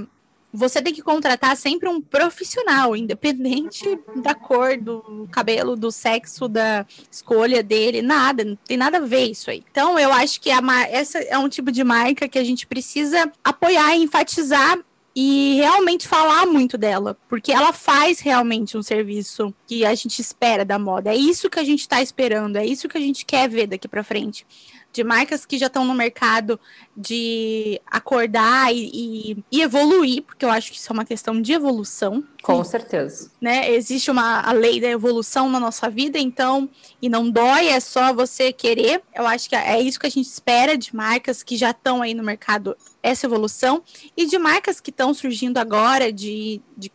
você 0.52 0.80
tem 0.80 0.94
que 0.94 1.02
contratar 1.02 1.56
sempre 1.56 1.88
um 1.88 2.00
profissional, 2.00 2.94
independente 2.94 3.98
da 4.22 4.36
cor, 4.36 4.76
do 4.76 5.28
cabelo, 5.32 5.74
do 5.74 5.90
sexo, 5.90 6.46
da 6.46 6.86
escolha 7.10 7.60
dele, 7.60 8.02
nada, 8.02 8.44
não 8.44 8.54
tem 8.54 8.76
nada 8.76 8.98
a 8.98 9.00
ver 9.00 9.30
isso 9.30 9.50
aí. 9.50 9.64
Então, 9.68 9.98
eu 9.98 10.12
acho 10.12 10.40
que 10.40 10.52
a, 10.52 10.60
essa 10.88 11.18
é 11.18 11.36
um 11.36 11.48
tipo 11.48 11.72
de 11.72 11.82
marca 11.82 12.28
que 12.28 12.38
a 12.38 12.44
gente 12.44 12.68
precisa 12.68 13.32
apoiar 13.42 13.96
e 13.96 14.02
enfatizar 14.04 14.78
e 15.14 15.56
realmente 15.56 16.08
falar 16.08 16.46
muito 16.46 16.78
dela, 16.78 17.16
porque 17.28 17.52
ela 17.52 17.72
faz 17.72 18.20
realmente 18.20 18.76
um 18.76 18.82
serviço 18.82 19.54
que 19.66 19.84
a 19.84 19.94
gente 19.94 20.20
espera 20.20 20.64
da 20.64 20.78
moda. 20.78 21.10
É 21.10 21.16
isso 21.16 21.50
que 21.50 21.58
a 21.58 21.64
gente 21.64 21.80
está 21.80 22.00
esperando, 22.00 22.56
é 22.56 22.64
isso 22.64 22.88
que 22.88 22.96
a 22.96 23.00
gente 23.00 23.24
quer 23.26 23.48
ver 23.48 23.66
daqui 23.66 23.86
para 23.86 24.02
frente 24.02 24.46
de 24.92 25.02
marcas 25.02 25.46
que 25.46 25.56
já 25.56 25.66
estão 25.66 25.84
no 25.84 25.94
mercado 25.94 26.60
de 26.94 27.80
acordar 27.86 28.72
e, 28.74 28.90
e, 28.92 29.44
e, 29.50 29.62
evoluir, 29.62 30.22
porque 30.22 30.44
eu 30.44 30.50
acho 30.50 30.70
que 30.70 30.76
isso 30.76 30.92
é 30.92 30.92
uma 30.92 31.04
questão 31.04 31.40
de 31.40 31.52
evolução. 31.52 32.22
Com 32.42 32.62
certeza. 32.62 33.30
Né? 33.40 33.72
Existe 33.72 34.10
uma 34.10 34.40
a 34.40 34.52
lei 34.52 34.80
da 34.80 34.88
evolução 34.88 35.48
na 35.48 35.58
nossa 35.58 35.88
vida, 35.88 36.18
então, 36.18 36.68
e 37.00 37.08
não 37.08 37.30
dói, 37.30 37.68
é 37.68 37.80
só 37.80 38.12
você 38.12 38.52
querer. 38.52 39.02
Eu 39.14 39.26
acho 39.26 39.48
que 39.48 39.56
é 39.56 39.80
isso 39.80 39.98
que 39.98 40.06
a 40.06 40.10
gente 40.10 40.26
espera 40.26 40.76
de 40.76 40.94
marcas 40.94 41.42
que 41.42 41.56
já 41.56 41.70
estão 41.70 42.02
aí 42.02 42.12
no 42.12 42.22
mercado, 42.22 42.76
essa 43.02 43.26
evolução, 43.26 43.82
e 44.14 44.26
de 44.26 44.38
marcas 44.38 44.80
que 44.80 44.90
estão 44.90 45.14
surgindo 45.14 45.56
agora, 45.56 46.12
de, 46.12 46.60
de, 46.76 46.92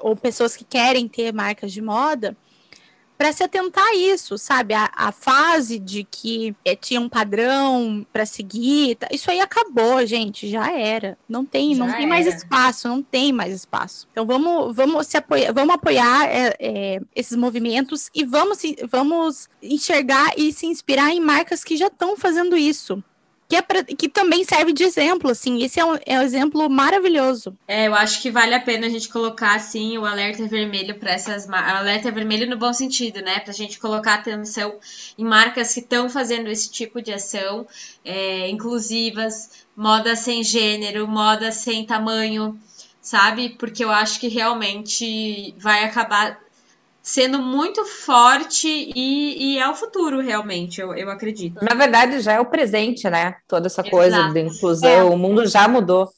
ou 0.00 0.16
pessoas 0.16 0.56
que 0.56 0.64
querem 0.64 1.06
ter 1.06 1.32
marcas 1.32 1.70
de 1.72 1.80
moda 1.80 2.36
para 3.16 3.32
se 3.32 3.42
atentar 3.42 3.84
a 3.84 3.94
isso, 3.94 4.36
sabe? 4.36 4.74
A, 4.74 4.90
a 4.94 5.12
fase 5.12 5.78
de 5.78 6.04
que 6.04 6.54
é, 6.64 6.76
tinha 6.76 7.00
um 7.00 7.08
padrão 7.08 8.06
para 8.12 8.26
seguir, 8.26 8.96
tá, 8.96 9.08
isso 9.10 9.30
aí 9.30 9.40
acabou, 9.40 10.04
gente, 10.06 10.48
já 10.48 10.70
era. 10.70 11.16
Não 11.28 11.44
tem, 11.44 11.74
já 11.74 11.84
não 11.84 11.92
tem 11.92 12.06
mais 12.06 12.26
espaço, 12.26 12.88
não 12.88 13.02
tem 13.02 13.32
mais 13.32 13.54
espaço. 13.54 14.06
Então 14.12 14.26
vamos, 14.26 14.74
vamos 14.74 15.06
se 15.06 15.16
apoiar, 15.16 15.52
vamos 15.52 15.74
apoiar 15.74 16.26
é, 16.26 16.54
é, 16.58 17.00
esses 17.14 17.36
movimentos 17.36 18.10
e 18.14 18.24
vamos, 18.24 18.58
vamos 18.90 19.48
enxergar 19.62 20.32
e 20.36 20.52
se 20.52 20.66
inspirar 20.66 21.10
em 21.10 21.20
marcas 21.20 21.64
que 21.64 21.76
já 21.76 21.86
estão 21.86 22.16
fazendo 22.16 22.56
isso 22.56 23.02
que, 23.48 23.56
é 23.56 23.62
pra, 23.62 23.84
que 23.84 24.08
também 24.08 24.44
serve 24.44 24.72
de 24.72 24.82
exemplo, 24.82 25.30
assim. 25.30 25.62
Esse 25.62 25.78
é 25.78 25.84
um, 25.84 25.96
é 26.04 26.18
um 26.18 26.22
exemplo 26.22 26.68
maravilhoso. 26.68 27.56
É, 27.66 27.86
eu 27.86 27.94
acho 27.94 28.20
que 28.20 28.30
vale 28.30 28.54
a 28.54 28.60
pena 28.60 28.86
a 28.86 28.90
gente 28.90 29.08
colocar, 29.08 29.54
assim, 29.54 29.96
o 29.98 30.04
alerta 30.04 30.46
vermelho 30.46 30.98
para 30.98 31.12
essas 31.12 31.48
alerta 31.48 32.10
vermelho 32.10 32.48
no 32.48 32.56
bom 32.56 32.72
sentido, 32.72 33.20
né? 33.20 33.40
Pra 33.40 33.52
gente 33.52 33.78
colocar 33.78 34.14
atenção 34.14 34.78
em 35.16 35.24
marcas 35.24 35.72
que 35.72 35.80
estão 35.80 36.08
fazendo 36.08 36.48
esse 36.48 36.70
tipo 36.70 37.00
de 37.00 37.12
ação, 37.12 37.66
é, 38.04 38.48
inclusivas, 38.48 39.66
moda 39.76 40.16
sem 40.16 40.42
gênero, 40.42 41.06
moda 41.06 41.52
sem 41.52 41.84
tamanho, 41.86 42.58
sabe? 43.00 43.50
Porque 43.50 43.84
eu 43.84 43.90
acho 43.90 44.18
que 44.18 44.28
realmente 44.28 45.54
vai 45.58 45.84
acabar 45.84 46.45
sendo 47.06 47.40
muito 47.40 47.84
forte 47.84 48.66
e, 48.68 49.54
e, 49.54 49.58
é 49.60 49.68
o 49.68 49.76
futuro, 49.76 50.20
realmente, 50.20 50.80
eu, 50.80 50.92
eu 50.92 51.08
acredito. 51.08 51.64
Na 51.64 51.72
verdade, 51.72 52.18
já 52.18 52.32
é 52.32 52.40
o 52.40 52.46
presente, 52.46 53.08
né? 53.08 53.36
Toda 53.46 53.68
essa 53.68 53.80
Exato. 53.80 53.96
coisa 53.96 54.28
de 54.30 54.40
inclusão, 54.40 54.90
é. 54.90 55.04
o 55.04 55.16
mundo 55.16 55.46
já 55.46 55.68
mudou. 55.68 56.10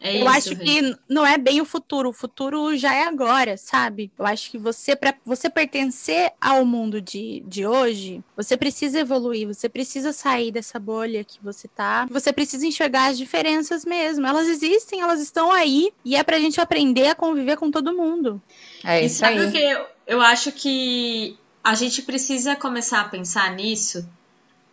É 0.00 0.16
eu 0.16 0.20
isso, 0.20 0.28
acho 0.30 0.56
que 0.56 0.96
não 1.06 1.24
é 1.24 1.36
bem 1.36 1.60
o 1.60 1.66
futuro, 1.66 2.08
o 2.08 2.12
futuro 2.14 2.74
já 2.76 2.94
é 2.94 3.04
agora, 3.04 3.58
sabe? 3.58 4.10
Eu 4.18 4.24
acho 4.24 4.50
que 4.50 4.56
você, 4.56 4.96
para 4.96 5.14
você 5.24 5.50
pertencer 5.50 6.32
ao 6.40 6.64
mundo 6.64 7.00
de, 7.00 7.44
de 7.46 7.66
hoje, 7.66 8.24
você 8.34 8.56
precisa 8.56 9.00
evoluir, 9.00 9.46
você 9.46 9.68
precisa 9.68 10.14
sair 10.14 10.50
dessa 10.50 10.78
bolha 10.80 11.22
que 11.22 11.38
você 11.42 11.68
tá, 11.68 12.06
você 12.10 12.32
precisa 12.32 12.66
enxergar 12.66 13.10
as 13.10 13.18
diferenças 13.18 13.84
mesmo. 13.84 14.26
Elas 14.26 14.48
existem, 14.48 15.02
elas 15.02 15.20
estão 15.20 15.52
aí, 15.52 15.92
e 16.04 16.16
é 16.16 16.24
pra 16.24 16.40
gente 16.40 16.58
aprender 16.58 17.08
a 17.08 17.14
conviver 17.14 17.58
com 17.58 17.70
todo 17.70 17.94
mundo. 17.94 18.42
É 18.82 19.04
isso 19.04 19.16
e 19.16 19.18
sabe 19.18 19.38
aí. 19.38 19.92
Eu 20.06 20.20
acho 20.20 20.52
que 20.52 21.38
a 21.62 21.74
gente 21.74 22.02
precisa 22.02 22.56
começar 22.56 23.00
a 23.00 23.08
pensar 23.08 23.52
nisso. 23.54 24.08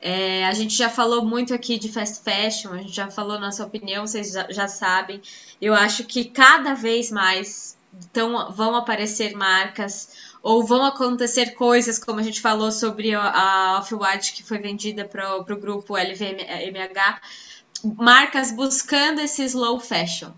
É, 0.01 0.45
a 0.48 0.53
gente 0.53 0.74
já 0.75 0.89
falou 0.89 1.25
muito 1.25 1.53
aqui 1.53 1.77
de 1.77 1.91
fast 1.91 2.24
fashion, 2.24 2.71
a 2.71 2.77
gente 2.77 2.95
já 2.95 3.12
falou 3.12 3.39
nossa 3.39 3.65
opinião, 3.65 4.07
vocês 4.07 4.31
já, 4.31 4.50
já 4.50 4.67
sabem. 4.67 5.21
Eu 5.62 5.74
acho 5.74 6.05
que 6.05 6.25
cada 6.25 6.74
vez 6.74 7.12
mais 7.12 7.77
vão 8.51 8.75
aparecer 8.75 9.36
marcas 9.36 10.09
ou 10.41 10.63
vão 10.63 10.86
acontecer 10.86 11.53
coisas, 11.55 12.00
como 12.00 12.19
a 12.19 12.24
gente 12.24 12.39
falou 12.39 12.71
sobre 12.71 13.13
a 13.13 13.77
Off-White 13.79 14.33
que 14.33 14.43
foi 14.43 14.57
vendida 14.57 15.03
para 15.03 15.36
o 15.36 15.43
grupo 15.43 15.98
LVMH, 15.98 17.21
marcas 17.98 18.51
buscando 18.51 19.19
esse 19.19 19.43
slow 19.43 19.79
fashion. 19.79 20.31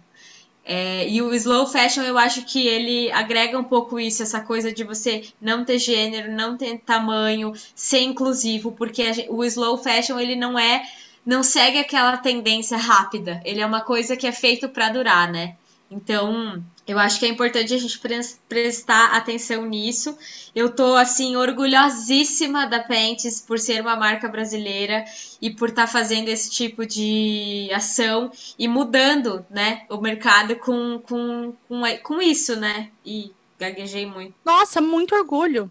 É, 0.63 1.08
e 1.10 1.22
o 1.22 1.34
slow 1.34 1.65
fashion 1.65 2.03
eu 2.03 2.18
acho 2.18 2.46
que 2.46 2.68
ele 2.68 3.12
agrega 3.12 3.58
um 3.58 3.63
pouco 3.63 4.00
isso, 4.00 4.22
essa 4.22 4.41
coisa 4.41 4.72
de 4.72 4.84
você 4.84 5.24
não 5.41 5.65
ter 5.65 5.80
gênero, 5.80 6.32
não 6.32 6.56
ter 6.56 6.77
tamanho, 6.80 7.53
ser 7.75 8.01
inclusivo, 8.01 8.72
porque 8.72 9.03
o 9.30 9.44
slow 9.44 9.77
fashion 9.77 10.20
ele 10.20 10.36
não 10.36 10.58
é, 10.58 10.84
não 11.25 11.41
segue 11.41 11.80
aquela 11.80 12.15
tendência 12.18 12.77
rápida, 12.77 13.41
ele 13.44 13.60
é 13.60 13.65
uma 13.65 13.82
coisa 13.82 14.15
que 14.15 14.27
é 14.27 14.32
feito 14.32 14.70
para 14.70 14.89
durar, 14.89 15.32
né? 15.32 15.56
Então, 15.91 16.63
eu 16.88 16.98
acho 16.98 17.19
que 17.19 17.25
é 17.25 17.29
importante 17.29 17.74
a 17.74 17.77
gente 17.77 18.00
prestar 18.48 19.07
atenção 19.07 19.65
nisso. 19.65 20.17
Eu 20.55 20.74
tô 20.74 20.95
assim 20.95 21.36
orgulhosíssima 21.36 22.65
da 22.65 22.79
Pentes 22.79 23.41
por 23.41 23.60
ser 23.60 23.81
uma 23.81 23.98
marca 23.98 24.29
brasileira 24.29 25.03
e 25.41 25.50
por 25.50 25.67
estar 25.67 25.86
tá 25.86 25.91
fazendo 25.91 26.29
esse 26.29 26.50
tipo 26.50 26.86
de 26.86 27.69
ação 27.74 28.31
e 28.57 28.69
mudando, 28.69 29.45
né, 29.50 29.86
o 29.89 29.98
mercado 29.98 30.55
com, 30.55 30.98
com, 31.00 31.53
com, 31.67 31.81
com 32.01 32.21
isso, 32.21 32.55
né? 32.55 32.89
E 33.05 33.33
gaguejei 33.60 34.05
muito. 34.05 34.33
Nossa, 34.45 34.79
muito 34.79 35.13
orgulho. 35.13 35.69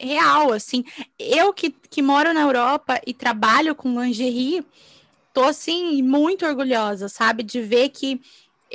Real, 0.00 0.52
assim. 0.52 0.84
Eu 1.16 1.52
que, 1.52 1.70
que 1.70 2.02
moro 2.02 2.34
na 2.34 2.40
Europa 2.40 3.00
e 3.06 3.14
trabalho 3.14 3.76
com 3.76 4.02
lingerie, 4.02 4.64
tô 5.32 5.44
assim 5.44 6.02
muito 6.02 6.46
orgulhosa, 6.46 7.08
sabe, 7.08 7.42
de 7.42 7.60
ver 7.60 7.90
que 7.90 8.20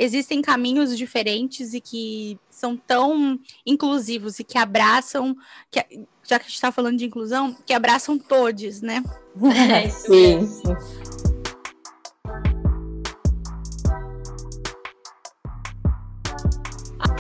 existem 0.02 0.42
caminhos 0.42 0.98
diferentes 0.98 1.76
e 1.76 1.80
que 1.80 2.40
são 2.50 2.76
tão 2.76 3.40
inclusivos 3.64 4.40
e 4.40 4.44
que 4.44 4.58
abraçam, 4.58 5.38
que, 5.70 5.80
já 6.24 6.40
que 6.40 6.46
a 6.46 6.48
gente 6.48 6.56
está 6.56 6.72
falando 6.72 6.98
de 6.98 7.06
inclusão, 7.06 7.56
que 7.66 7.72
abraçam 7.72 8.18
todos, 8.18 8.82
né? 8.82 9.04
É, 9.72 9.88
sim, 9.90 10.48
sim. 10.48 11.31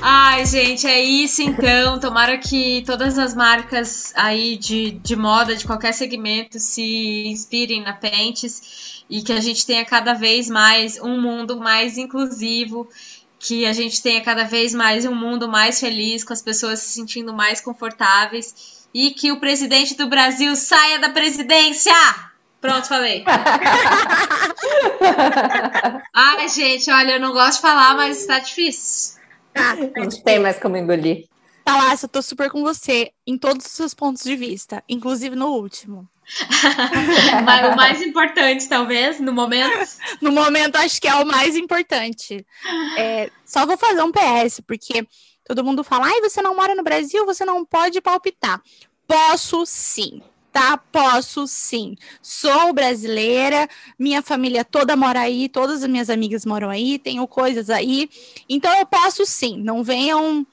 Ai, 0.03 0.45
gente, 0.47 0.87
é 0.87 0.99
isso 0.99 1.43
então. 1.43 1.99
Tomara 1.99 2.37
que 2.39 2.83
todas 2.87 3.19
as 3.19 3.35
marcas 3.35 4.11
aí 4.15 4.57
de, 4.57 4.91
de 4.91 5.15
moda, 5.15 5.55
de 5.55 5.65
qualquer 5.65 5.93
segmento, 5.93 6.59
se 6.59 7.27
inspirem 7.27 7.83
na 7.83 7.93
Pentes 7.93 9.03
e 9.07 9.21
que 9.21 9.31
a 9.31 9.39
gente 9.39 9.63
tenha 9.63 9.85
cada 9.85 10.13
vez 10.13 10.49
mais 10.49 10.99
um 10.99 11.21
mundo 11.21 11.59
mais 11.59 11.99
inclusivo, 11.99 12.89
que 13.37 13.65
a 13.65 13.73
gente 13.73 14.01
tenha 14.01 14.21
cada 14.21 14.43
vez 14.43 14.73
mais 14.73 15.05
um 15.05 15.13
mundo 15.13 15.47
mais 15.47 15.79
feliz, 15.79 16.23
com 16.23 16.33
as 16.33 16.41
pessoas 16.41 16.79
se 16.79 16.89
sentindo 16.93 17.31
mais 17.31 17.61
confortáveis 17.61 18.87
e 18.93 19.11
que 19.11 19.31
o 19.31 19.39
presidente 19.39 19.95
do 19.95 20.07
Brasil 20.07 20.55
saia 20.55 20.97
da 20.97 21.09
presidência! 21.09 21.93
Pronto, 22.59 22.87
falei. 22.87 23.23
Ai, 26.13 26.49
gente, 26.49 26.89
olha, 26.91 27.13
eu 27.13 27.19
não 27.19 27.33
gosto 27.33 27.55
de 27.55 27.61
falar, 27.61 27.95
mas 27.95 28.21
está 28.21 28.39
difícil. 28.39 29.20
Tá, 29.53 29.75
não 29.95 30.09
tem 30.23 30.39
mais 30.39 30.59
como 30.59 30.77
engolir. 30.77 31.25
Tá 31.63 31.77
lá, 31.77 31.93
eu 31.93 32.09
tô 32.09 32.21
super 32.21 32.49
com 32.49 32.63
você 32.63 33.11
em 33.25 33.37
todos 33.37 33.65
os 33.65 33.71
seus 33.71 33.93
pontos 33.93 34.23
de 34.23 34.35
vista, 34.35 34.83
inclusive 34.89 35.35
no 35.35 35.47
último. 35.47 36.09
Mas 37.45 37.73
o 37.73 37.75
mais 37.75 38.01
importante, 38.01 38.67
talvez, 38.67 39.19
no 39.19 39.33
momento. 39.33 39.71
no 40.21 40.31
momento, 40.31 40.77
acho 40.77 40.99
que 40.99 41.07
é 41.07 41.15
o 41.15 41.25
mais 41.25 41.55
importante. 41.55 42.45
É, 42.97 43.29
só 43.45 43.65
vou 43.65 43.77
fazer 43.77 44.01
um 44.01 44.11
PS, 44.11 44.61
porque 44.65 45.05
todo 45.45 45.63
mundo 45.63 45.83
fala: 45.83 46.07
ai, 46.07 46.21
você 46.21 46.41
não 46.41 46.55
mora 46.55 46.73
no 46.73 46.83
Brasil, 46.83 47.25
você 47.25 47.45
não 47.45 47.65
pode 47.65 48.01
palpitar. 48.01 48.61
Posso 49.07 49.65
sim 49.65 50.21
tá? 50.51 50.77
Posso 50.77 51.47
sim. 51.47 51.95
Sou 52.21 52.73
brasileira, 52.73 53.67
minha 53.97 54.21
família 54.21 54.63
toda 54.65 54.95
mora 54.95 55.21
aí, 55.21 55.47
todas 55.49 55.83
as 55.83 55.89
minhas 55.89 56.09
amigas 56.09 56.45
moram 56.45 56.69
aí, 56.69 56.99
tenho 56.99 57.25
coisas 57.27 57.69
aí. 57.69 58.09
Então 58.49 58.71
eu 58.77 58.85
posso 58.85 59.25
sim. 59.25 59.57
Não 59.61 59.83
venham 59.83 60.45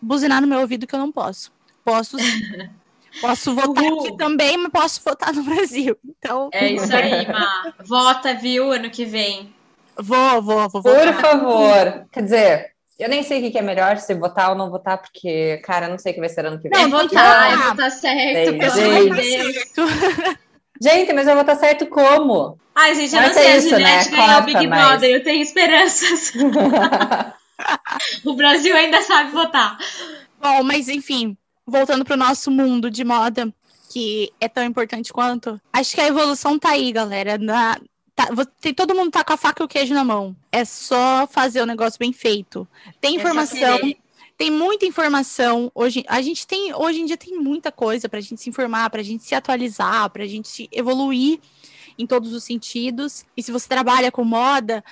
buzinar 0.00 0.40
no 0.40 0.46
meu 0.46 0.60
ouvido 0.60 0.86
que 0.86 0.94
eu 0.94 0.98
não 0.98 1.10
posso. 1.12 1.52
Posso 1.84 2.18
sim. 2.18 2.68
Posso 3.20 3.52
votar 3.52 3.82
Uhul. 3.82 4.00
aqui 4.00 4.16
também, 4.16 4.56
mas 4.56 4.70
posso 4.70 5.00
votar 5.04 5.32
no 5.32 5.42
Brasil. 5.42 5.96
Então. 6.04 6.50
É 6.52 6.70
isso 6.72 6.94
aí, 6.94 7.26
Ma. 7.26 7.72
Vota, 7.84 8.32
viu, 8.34 8.70
ano 8.70 8.90
que 8.90 9.04
vem. 9.04 9.52
Vou, 9.96 10.40
vou, 10.40 10.68
vou 10.68 10.82
Por 10.82 10.92
votar. 10.92 11.20
favor. 11.20 12.06
Quer 12.12 12.22
dizer, 12.22 12.72
eu 12.98 13.08
nem 13.08 13.22
sei 13.22 13.46
o 13.46 13.52
que 13.52 13.58
é 13.58 13.62
melhor, 13.62 13.96
se 13.98 14.14
votar 14.14 14.50
ou 14.50 14.56
não 14.56 14.70
votar, 14.70 14.98
porque, 14.98 15.58
cara, 15.58 15.88
não 15.88 15.98
sei 15.98 16.12
o 16.12 16.14
que 16.14 16.20
vai 16.20 16.28
ser 16.28 16.44
ano 16.44 16.58
que 16.58 16.68
vem. 16.68 16.82
Não, 16.82 16.90
votar, 16.90 17.52
eu 17.52 17.58
vou 17.58 17.70
estar 17.70 17.90
certo, 17.90 18.58
pelo 18.58 18.72
amor 18.72 19.16
de 19.16 19.22
Deus. 19.22 19.56
Gente, 20.80 21.12
mas 21.12 21.26
eu 21.26 21.34
vou 21.34 21.42
estar 21.42 21.56
certo 21.56 21.86
como? 21.86 22.58
Ai, 22.74 22.94
gente, 22.94 23.14
eu 23.14 23.22
não, 23.22 23.32
sei, 23.32 23.52
a 23.52 23.60
Juliette 23.60 24.10
né? 24.10 24.16
ganhou 24.16 24.40
o 24.40 24.44
Big 24.44 24.66
mas... 24.66 24.86
Brother, 24.86 25.10
eu 25.10 25.22
tenho 25.24 25.42
esperanças. 25.42 26.32
o 28.24 28.34
Brasil 28.34 28.76
ainda 28.76 29.02
sabe 29.02 29.32
votar. 29.32 29.76
Bom, 30.40 30.62
mas 30.62 30.88
enfim, 30.88 31.36
voltando 31.66 32.04
para 32.04 32.14
o 32.14 32.18
nosso 32.18 32.50
mundo 32.50 32.90
de 32.90 33.04
moda, 33.04 33.52
que 33.92 34.32
é 34.40 34.48
tão 34.48 34.62
importante 34.64 35.12
quanto, 35.12 35.60
acho 35.72 35.94
que 35.94 36.00
a 36.00 36.06
evolução 36.06 36.58
tá 36.58 36.70
aí, 36.70 36.92
galera. 36.92 37.36
Na, 37.38 37.76
tá, 38.18 38.34
você, 38.34 38.74
todo 38.74 38.96
mundo 38.96 39.12
tá 39.12 39.22
com 39.22 39.32
a 39.32 39.36
faca 39.36 39.62
e 39.62 39.64
o 39.64 39.68
queijo 39.68 39.94
na 39.94 40.02
mão. 40.02 40.34
É 40.50 40.64
só 40.64 41.24
fazer 41.28 41.62
o 41.62 41.66
negócio 41.66 42.00
bem 42.00 42.12
feito. 42.12 42.66
Tem 43.00 43.14
informação, 43.14 43.78
tem 44.36 44.50
muita 44.50 44.84
informação. 44.84 45.70
Hoje, 45.72 46.04
a 46.08 46.20
gente 46.20 46.44
tem, 46.44 46.74
hoje 46.74 47.00
em 47.00 47.04
dia 47.04 47.16
tem 47.16 47.38
muita 47.38 47.70
coisa 47.70 48.08
pra 48.08 48.20
gente 48.20 48.40
se 48.40 48.50
informar, 48.50 48.90
pra 48.90 49.04
gente 49.04 49.22
se 49.22 49.36
atualizar, 49.36 50.10
pra 50.10 50.26
gente 50.26 50.68
evoluir 50.72 51.38
em 51.96 52.06
todos 52.06 52.32
os 52.32 52.42
sentidos. 52.42 53.24
E 53.36 53.42
se 53.42 53.52
você 53.52 53.68
trabalha 53.68 54.10
com 54.10 54.24
moda, 54.24 54.82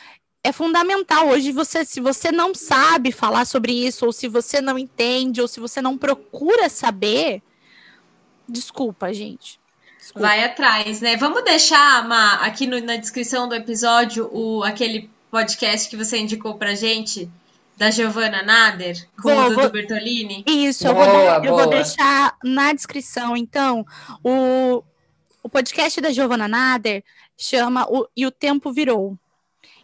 é 0.45 0.53
fundamental 0.53 1.29
hoje 1.29 1.51
você, 1.51 1.85
se 1.85 2.01
você 2.01 2.31
não 2.31 2.55
sabe 2.55 3.11
falar 3.11 3.45
sobre 3.45 3.73
isso, 3.73 4.07
ou 4.07 4.13
se 4.13 4.29
você 4.29 4.61
não 4.61 4.79
entende, 4.79 5.41
ou 5.41 5.49
se 5.49 5.59
você 5.59 5.83
não 5.83 5.99
procura 5.99 6.69
saber, 6.69 7.43
desculpa, 8.49 9.13
gente. 9.13 9.59
Desculpa. 10.07 10.29
Vai 10.29 10.45
atrás, 10.45 11.01
né? 11.01 11.17
Vamos 11.17 11.43
deixar, 11.43 12.07
Ma, 12.07 12.35
aqui 12.35 12.65
no- 12.67 12.81
na 12.81 12.97
descrição 12.97 13.49
do 13.49 13.55
episódio 13.57 14.31
o, 14.33 14.63
aquele 14.63 15.11
podcast 15.33 15.89
que 15.91 15.97
você 15.97 16.17
indicou 16.19 16.55
pra 16.55 16.77
gente, 16.77 17.29
da 17.77 17.91
Giovanna 17.91 18.43
Nader, 18.43 19.07
com 19.21 19.23
Vou, 19.35 19.39
o 19.39 19.49
Dudu 19.51 19.61
vou- 19.63 19.71
Bertolini. 19.71 20.45
Isso, 20.47 20.87
eu, 20.87 20.95
Boa, 20.95 21.07
vou, 21.07 21.21
eu 21.45 21.55
vou 21.57 21.65
boa. 21.65 21.67
deixar 21.67 22.37
na 22.45 22.73
descrição, 22.73 23.37
então, 23.37 23.85
o, 24.25 24.83
o 25.43 25.49
podcast 25.49 26.01
da 26.01 26.11
Giovanna 26.13 26.47
Nader 26.47 27.03
chama 27.37 27.85
o, 27.91 28.07
E 28.17 28.25
o 28.25 28.31
Tempo 28.31 28.73
Virou. 28.73 29.19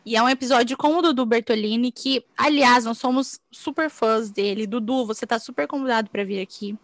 E 0.07 0.17
é 0.17 0.23
um 0.23 0.29
episódio 0.29 0.76
com 0.76 0.97
o 0.97 1.02
Dudu 1.02 1.26
Bertolini, 1.26 1.93
que, 1.93 2.25
aliás, 2.38 2.85
nós 2.85 2.97
somos 2.99 3.41
super 3.50 3.91
fãs 3.91 4.31
dele. 4.31 4.67
Dudu, 4.67 5.05
você 5.05 5.26
tá 5.26 5.38
super 5.38 5.67
convidado 5.67 6.09
para 6.11 6.25
vir 6.25 6.41
aqui. 6.41 6.76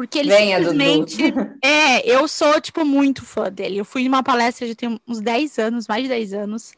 Porque 0.00 0.18
ele 0.18 0.30
Venha, 0.30 0.58
Dudu. 0.58 0.70
simplesmente. 0.70 1.34
É, 1.62 2.08
eu 2.10 2.26
sou, 2.26 2.58
tipo, 2.58 2.86
muito 2.86 3.22
fã 3.22 3.52
dele. 3.52 3.76
Eu 3.76 3.84
fui 3.84 4.04
numa 4.04 4.22
palestra 4.22 4.66
já 4.66 4.74
tem 4.74 4.98
uns 5.06 5.20
10 5.20 5.58
anos, 5.58 5.86
mais 5.86 6.04
de 6.04 6.08
10 6.08 6.32
anos. 6.32 6.72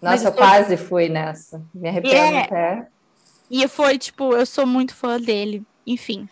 Nossa, 0.00 0.22
eu 0.22 0.28
eu 0.28 0.32
tô- 0.32 0.38
quase 0.38 0.76
fui 0.76 1.08
nessa. 1.08 1.60
Me 1.74 1.88
arrependo 1.88 2.14
É. 2.14 2.42
até. 2.44 2.88
E 3.50 3.66
foi, 3.66 3.98
tipo, 3.98 4.32
eu 4.32 4.46
sou 4.46 4.64
muito 4.64 4.94
fã 4.94 5.20
dele. 5.20 5.64
Enfim. 5.84 6.28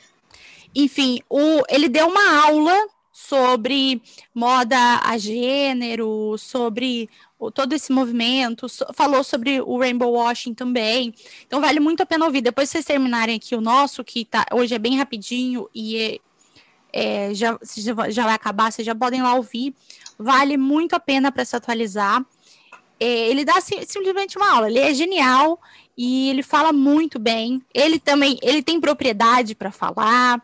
Enfim, 0.72 1.18
o, 1.28 1.62
ele 1.68 1.88
deu 1.88 2.06
uma 2.06 2.44
aula 2.46 2.86
sobre 3.10 4.00
moda 4.32 4.76
a 5.02 5.18
gênero, 5.18 6.36
sobre 6.38 7.08
o- 7.40 7.50
todo 7.50 7.72
esse 7.72 7.90
movimento, 7.90 8.68
so- 8.68 8.86
falou 8.94 9.24
sobre 9.24 9.60
o 9.60 9.78
rainbow 9.78 10.12
washing 10.12 10.54
também. 10.54 11.12
Então 11.44 11.60
vale 11.60 11.80
muito 11.80 12.02
a 12.02 12.06
pena 12.06 12.24
ouvir. 12.24 12.40
Depois 12.40 12.70
vocês 12.70 12.84
terminarem 12.84 13.34
aqui 13.34 13.56
o 13.56 13.60
nosso, 13.60 14.04
que 14.04 14.24
tá, 14.24 14.46
hoje 14.52 14.74
é 14.76 14.78
bem 14.78 14.96
rapidinho 14.96 15.68
e 15.74 16.20
é- 16.92 17.34
já, 17.34 17.58
já 18.08 18.24
vai- 18.24 18.34
acabar, 18.34 18.72
vocês 18.72 18.84
já 18.86 18.94
podem 18.94 19.22
lá 19.22 19.34
ouvir. 19.34 19.74
Vale 20.18 20.56
muito 20.56 20.94
a 20.94 21.00
pena 21.00 21.30
para 21.30 21.44
se 21.44 21.54
atualizar. 21.56 22.24
É, 22.98 23.28
ele 23.28 23.44
dá 23.44 23.60
sim- 23.60 23.84
simplesmente 23.86 24.38
uma 24.38 24.50
aula, 24.50 24.68
ele 24.70 24.78
é 24.78 24.94
genial 24.94 25.60
e 25.96 26.30
ele 26.30 26.42
fala 26.42 26.72
muito 26.72 27.18
bem. 27.18 27.62
Ele 27.74 27.98
também, 27.98 28.38
ele 28.42 28.62
tem 28.62 28.80
propriedade 28.80 29.54
para 29.54 29.70
falar. 29.70 30.42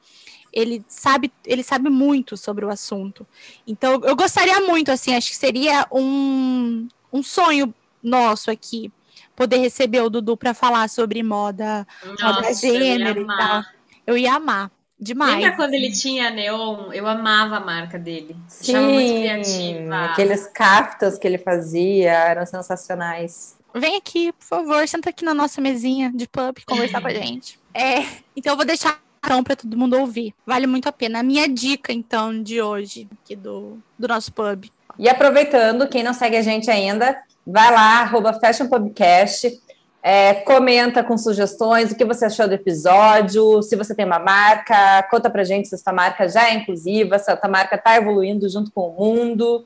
Ele 0.53 0.85
sabe, 0.87 1.33
ele 1.47 1.63
sabe 1.63 1.89
muito 1.89 2.37
sobre 2.37 2.63
o 2.65 2.69
assunto. 2.69 3.27
Então, 3.67 4.03
eu 4.05 4.15
gostaria 4.15 4.61
muito, 4.61 4.93
assim, 4.93 5.15
acho 5.15 5.31
que 5.31 5.37
seria 5.37 5.87
um, 5.91 6.87
um 7.11 7.23
sonho 7.23 7.75
nosso 8.03 8.51
aqui 8.51 8.93
poder 9.35 9.57
receber 9.57 10.03
o 10.03 10.11
Dudu 10.11 10.37
para 10.37 10.53
falar 10.53 10.91
sobre 10.91 11.23
moda, 11.23 11.87
moda 12.05 12.23
Nossa, 12.43 12.67
ia 12.67 12.73
gênero 12.81 13.23
e 13.23 13.27
tal. 13.27 13.63
Eu 14.07 14.19
ia 14.19 14.35
amar 14.35 14.71
demais. 15.03 15.35
Lembra 15.35 15.57
quando 15.57 15.75
ele 15.75 15.91
tinha 15.91 16.31
neon? 16.31 16.93
Eu 16.93 17.07
amava 17.07 17.57
a 17.57 17.61
marca 17.61 17.99
dele. 17.99 18.37
Achava 18.61 18.87
muito 18.87 19.09
Sim, 19.09 19.21
criativa. 19.21 20.05
aqueles 20.05 20.47
caftas 20.47 21.19
que 21.19 21.27
ele 21.27 21.39
fazia 21.39 22.13
eram 22.13 22.47
sensacionais. 22.47 23.57
Vem 23.75 23.97
aqui, 23.97 24.33
por 24.33 24.45
favor, 24.45 24.87
senta 24.87 25.11
aqui 25.11 25.25
na 25.25 25.35
nossa 25.35 25.61
mesinha 25.61 26.13
de 26.15 26.29
pub 26.29 26.59
conversar 26.67 27.01
com 27.01 27.09
a 27.09 27.15
gente. 27.15 27.59
É, 27.75 28.03
então 28.37 28.53
eu 28.53 28.57
vou 28.57 28.67
deixar 28.67 29.01
então 29.25 29.43
para 29.43 29.57
todo 29.57 29.77
mundo 29.77 29.99
ouvir. 29.99 30.35
Vale 30.47 30.67
muito 30.67 30.89
a 30.89 30.93
pena. 30.93 31.21
A 31.21 31.23
minha 31.23 31.49
dica 31.49 31.93
então 31.93 32.43
de 32.43 32.61
hoje 32.61 33.09
aqui 33.13 33.35
do, 33.35 33.79
do 33.99 34.09
nosso 34.09 34.33
pub. 34.33 34.67
E 34.99 35.09
aproveitando, 35.09 35.89
quem 35.89 36.03
não 36.03 36.13
segue 36.13 36.37
a 36.37 36.43
gente 36.43 36.71
ainda, 36.71 37.17
vai 37.47 37.73
lá, 37.73 38.03
arroba 38.03 38.33
Fashion 38.35 38.69
Podcast, 38.69 39.61
é, 40.03 40.35
comenta 40.35 41.05
com 41.05 41.17
sugestões, 41.17 41.93
o 41.93 41.95
que 41.95 42.05
você 42.05 42.25
achou 42.25 42.49
do 42.49 42.55
episódio, 42.55 43.63
se 43.63 43.77
você 43.77 43.95
tem 43.95 44.05
uma 44.05 44.19
marca, 44.19 45.05
conta 45.05 45.31
pra 45.31 45.45
gente 45.45 45.69
se 45.69 45.79
sua 45.79 45.93
marca 45.93 46.29
já 46.29 46.49
é 46.49 46.55
inclusiva, 46.55 47.19
se 47.21 47.31
a 47.31 47.39
sua 47.39 47.49
marca 47.49 47.79
tá 47.79 47.97
evoluindo 47.97 48.49
junto 48.49 48.73
com 48.73 48.89
o 48.89 48.93
mundo. 48.93 49.65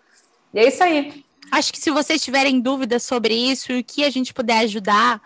E 0.52 0.58
é 0.58 0.68
isso 0.68 0.84
aí. 0.84 1.24
Acho 1.50 1.72
que 1.72 1.80
se 1.80 1.90
vocês 1.90 2.22
tiverem 2.22 2.60
dúvidas 2.60 3.02
sobre 3.02 3.34
isso 3.34 3.72
e 3.72 3.80
o 3.80 3.84
que 3.84 4.04
a 4.04 4.10
gente 4.10 4.34
puder 4.34 4.58
ajudar, 4.58 5.22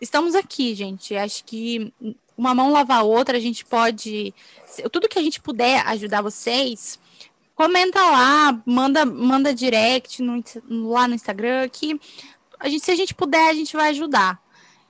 estamos 0.00 0.36
aqui, 0.36 0.76
gente. 0.76 1.16
Acho 1.16 1.42
que 1.44 1.92
uma 2.38 2.54
mão 2.54 2.70
lava 2.70 2.94
a 2.94 3.02
outra, 3.02 3.38
a 3.38 3.40
gente 3.40 3.64
pode. 3.64 4.32
Tudo 4.92 5.08
que 5.08 5.18
a 5.18 5.22
gente 5.22 5.40
puder 5.40 5.82
ajudar 5.88 6.22
vocês, 6.22 7.00
comenta 7.54 8.00
lá, 8.00 8.62
manda, 8.66 9.04
manda 9.04 9.54
direct 9.54 10.22
no, 10.22 10.44
lá 10.88 11.08
no 11.08 11.14
Instagram, 11.14 11.68
que 11.70 11.98
a 12.58 12.68
gente, 12.68 12.84
se 12.84 12.90
a 12.90 12.96
gente 12.96 13.14
puder, 13.14 13.50
a 13.50 13.54
gente 13.54 13.76
vai 13.76 13.90
ajudar. 13.90 14.40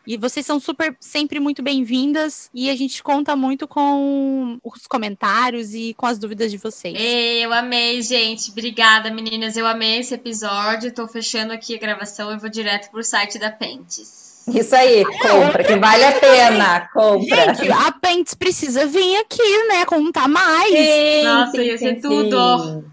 E 0.07 0.17
vocês 0.17 0.47
são 0.47 0.61
super, 0.61 0.97
sempre 1.01 1.41
muito 1.41 1.65
bem-vindas 1.65 2.49
e 2.55 2.71
a 2.71 2.77
gente 2.77 3.03
conta 3.03 3.35
muito 3.35 3.67
com 3.67 4.57
os 4.63 4.87
comentários 4.87 5.75
e 5.75 5.95
com 5.95 6.07
as 6.07 6.17
dúvidas 6.17 6.53
de 6.53 6.59
vocês. 6.59 6.95
Ei, 6.97 7.45
Eu 7.45 7.53
amei, 7.53 8.01
gente. 8.03 8.53
Obrigada, 8.53 9.11
meninas. 9.11 9.57
Eu 9.57 9.67
amei 9.67 9.99
esse 9.99 10.15
episódio. 10.15 10.95
Tô 10.95 11.09
fechando 11.09 11.53
aqui 11.53 11.75
a 11.75 11.79
gravação 11.79 12.33
e 12.33 12.39
vou 12.39 12.49
direto 12.49 12.89
pro 12.93 13.03
site 13.03 13.37
da 13.37 13.51
Pentes. 13.51 14.45
Isso 14.47 14.77
aí, 14.77 15.05
compra, 15.05 15.65
que 15.65 15.75
vale 15.75 16.05
a 16.05 16.13
pena, 16.21 16.89
compra. 16.95 17.53
Gente, 17.57 17.73
a 17.73 17.91
Pentes 17.91 18.35
precisa 18.35 18.87
vir 18.87 19.17
aqui, 19.17 19.67
né? 19.67 19.85
Contar 19.87 20.29
mais. 20.29 20.71
Sim, 20.71 21.25
Nossa, 21.25 21.51
sim, 21.51 21.63
ia 21.63 21.79
ser 21.79 21.95
sim, 21.97 22.01
tudo. 22.01 22.59
sim. 22.63 22.85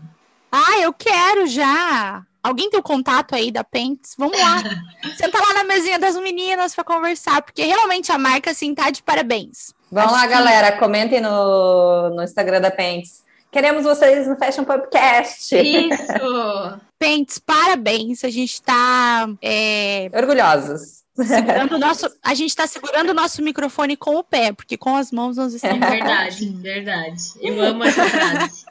Ah, 0.51 0.79
eu 0.81 0.91
quero 0.91 1.45
já. 1.45 2.25
Alguém 2.43 2.69
tem 2.69 2.79
o 2.79 2.83
contato 2.83 3.33
aí 3.33 3.49
da 3.51 3.63
Pentes? 3.63 4.13
Vamos 4.17 4.37
lá. 4.37 4.57
Senta 5.15 5.39
lá 5.39 5.53
na 5.53 5.63
mesinha 5.63 5.97
das 5.97 6.15
meninas 6.17 6.75
para 6.75 6.83
conversar, 6.83 7.41
porque 7.41 7.63
realmente 7.63 8.11
a 8.11 8.17
marca, 8.17 8.51
assim, 8.51 8.75
tá 8.75 8.89
de 8.89 9.01
parabéns. 9.01 9.73
Vamos 9.89 10.11
Acho 10.11 10.21
lá, 10.21 10.27
que- 10.27 10.33
galera, 10.33 10.71
comentem 10.77 11.21
no, 11.21 12.09
no 12.09 12.21
Instagram 12.23 12.59
da 12.59 12.69
Pentes. 12.69 13.23
Queremos 13.51 13.83
vocês 13.83 14.27
no 14.27 14.35
Fashion 14.35 14.63
Podcast. 14.65 15.55
Isso! 15.55 16.79
Pentes, 16.99 17.37
parabéns. 17.39 18.23
A 18.23 18.29
gente 18.29 18.59
tá 18.61 19.29
é, 19.41 20.09
Orgulhosos. 20.13 21.03
segurando 21.15 21.75
o 21.75 21.77
nosso. 21.77 22.09
A 22.23 22.33
gente 22.33 22.55
tá 22.55 22.65
segurando 22.65 23.09
o 23.11 23.13
nosso 23.13 23.41
microfone 23.43 23.95
com 23.95 24.15
o 24.15 24.23
pé, 24.23 24.51
porque 24.53 24.75
com 24.77 24.95
as 24.97 25.11
mãos 25.11 25.37
nós 25.37 25.53
estamos. 25.53 25.87
Verdade, 25.87 26.49
verdade. 26.61 27.21
Eu 27.41 27.61
amo 27.61 27.83
essa 27.83 28.05
frase. 28.09 28.65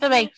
Também. 0.00 0.30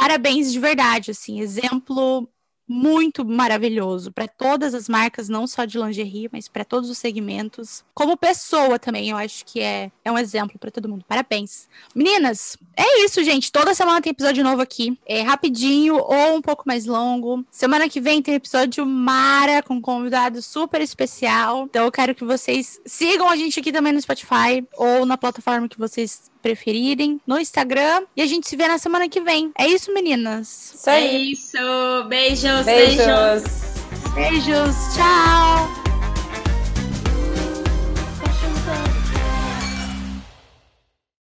Parabéns 0.00 0.50
de 0.50 0.58
verdade, 0.58 1.10
assim, 1.10 1.40
exemplo 1.40 2.26
muito 2.66 3.24
maravilhoso 3.24 4.12
para 4.12 4.28
todas 4.28 4.74
as 4.74 4.88
marcas, 4.88 5.28
não 5.28 5.44
só 5.44 5.64
de 5.64 5.76
lingerie, 5.76 6.30
mas 6.32 6.48
para 6.48 6.64
todos 6.64 6.88
os 6.88 6.96
segmentos. 6.96 7.84
Como 7.92 8.16
pessoa 8.16 8.78
também, 8.78 9.10
eu 9.10 9.16
acho 9.16 9.44
que 9.44 9.60
é, 9.60 9.90
é 10.04 10.10
um 10.10 10.16
exemplo 10.16 10.56
para 10.56 10.70
todo 10.70 10.88
mundo. 10.88 11.04
Parabéns. 11.06 11.68
Meninas, 11.94 12.56
é 12.76 13.04
isso, 13.04 13.24
gente. 13.24 13.50
Toda 13.50 13.74
semana 13.74 14.00
tem 14.00 14.12
episódio 14.12 14.44
novo 14.44 14.62
aqui. 14.62 14.96
É 15.04 15.20
rapidinho 15.20 15.96
ou 15.96 16.36
um 16.36 16.40
pouco 16.40 16.62
mais 16.64 16.86
longo. 16.86 17.44
Semana 17.50 17.88
que 17.88 18.00
vem 18.00 18.22
tem 18.22 18.36
episódio 18.36 18.86
Mara 18.86 19.62
com 19.64 19.74
um 19.74 19.80
convidado 19.80 20.40
super 20.40 20.80
especial. 20.80 21.64
Então 21.64 21.84
eu 21.84 21.92
quero 21.92 22.14
que 22.14 22.24
vocês 22.24 22.80
sigam 22.86 23.28
a 23.28 23.34
gente 23.34 23.58
aqui 23.58 23.72
também 23.72 23.92
no 23.92 24.00
Spotify 24.00 24.64
ou 24.76 25.04
na 25.04 25.18
plataforma 25.18 25.68
que 25.68 25.78
vocês 25.78 26.30
preferirem, 26.42 27.20
no 27.26 27.38
Instagram. 27.38 28.02
E 28.16 28.22
a 28.22 28.26
gente 28.26 28.48
se 28.48 28.56
vê 28.56 28.66
na 28.68 28.78
semana 28.78 29.08
que 29.08 29.20
vem. 29.20 29.50
É 29.58 29.66
isso, 29.66 29.92
meninas. 29.92 30.74
Isso 30.74 30.90
É 30.90 30.94
aí. 30.96 31.32
isso. 31.32 31.56
Beijos, 32.08 32.64
beijos. 32.64 32.96
Beijos. 32.96 33.42
Beijos. 34.14 34.76
Tchau. 34.94 35.89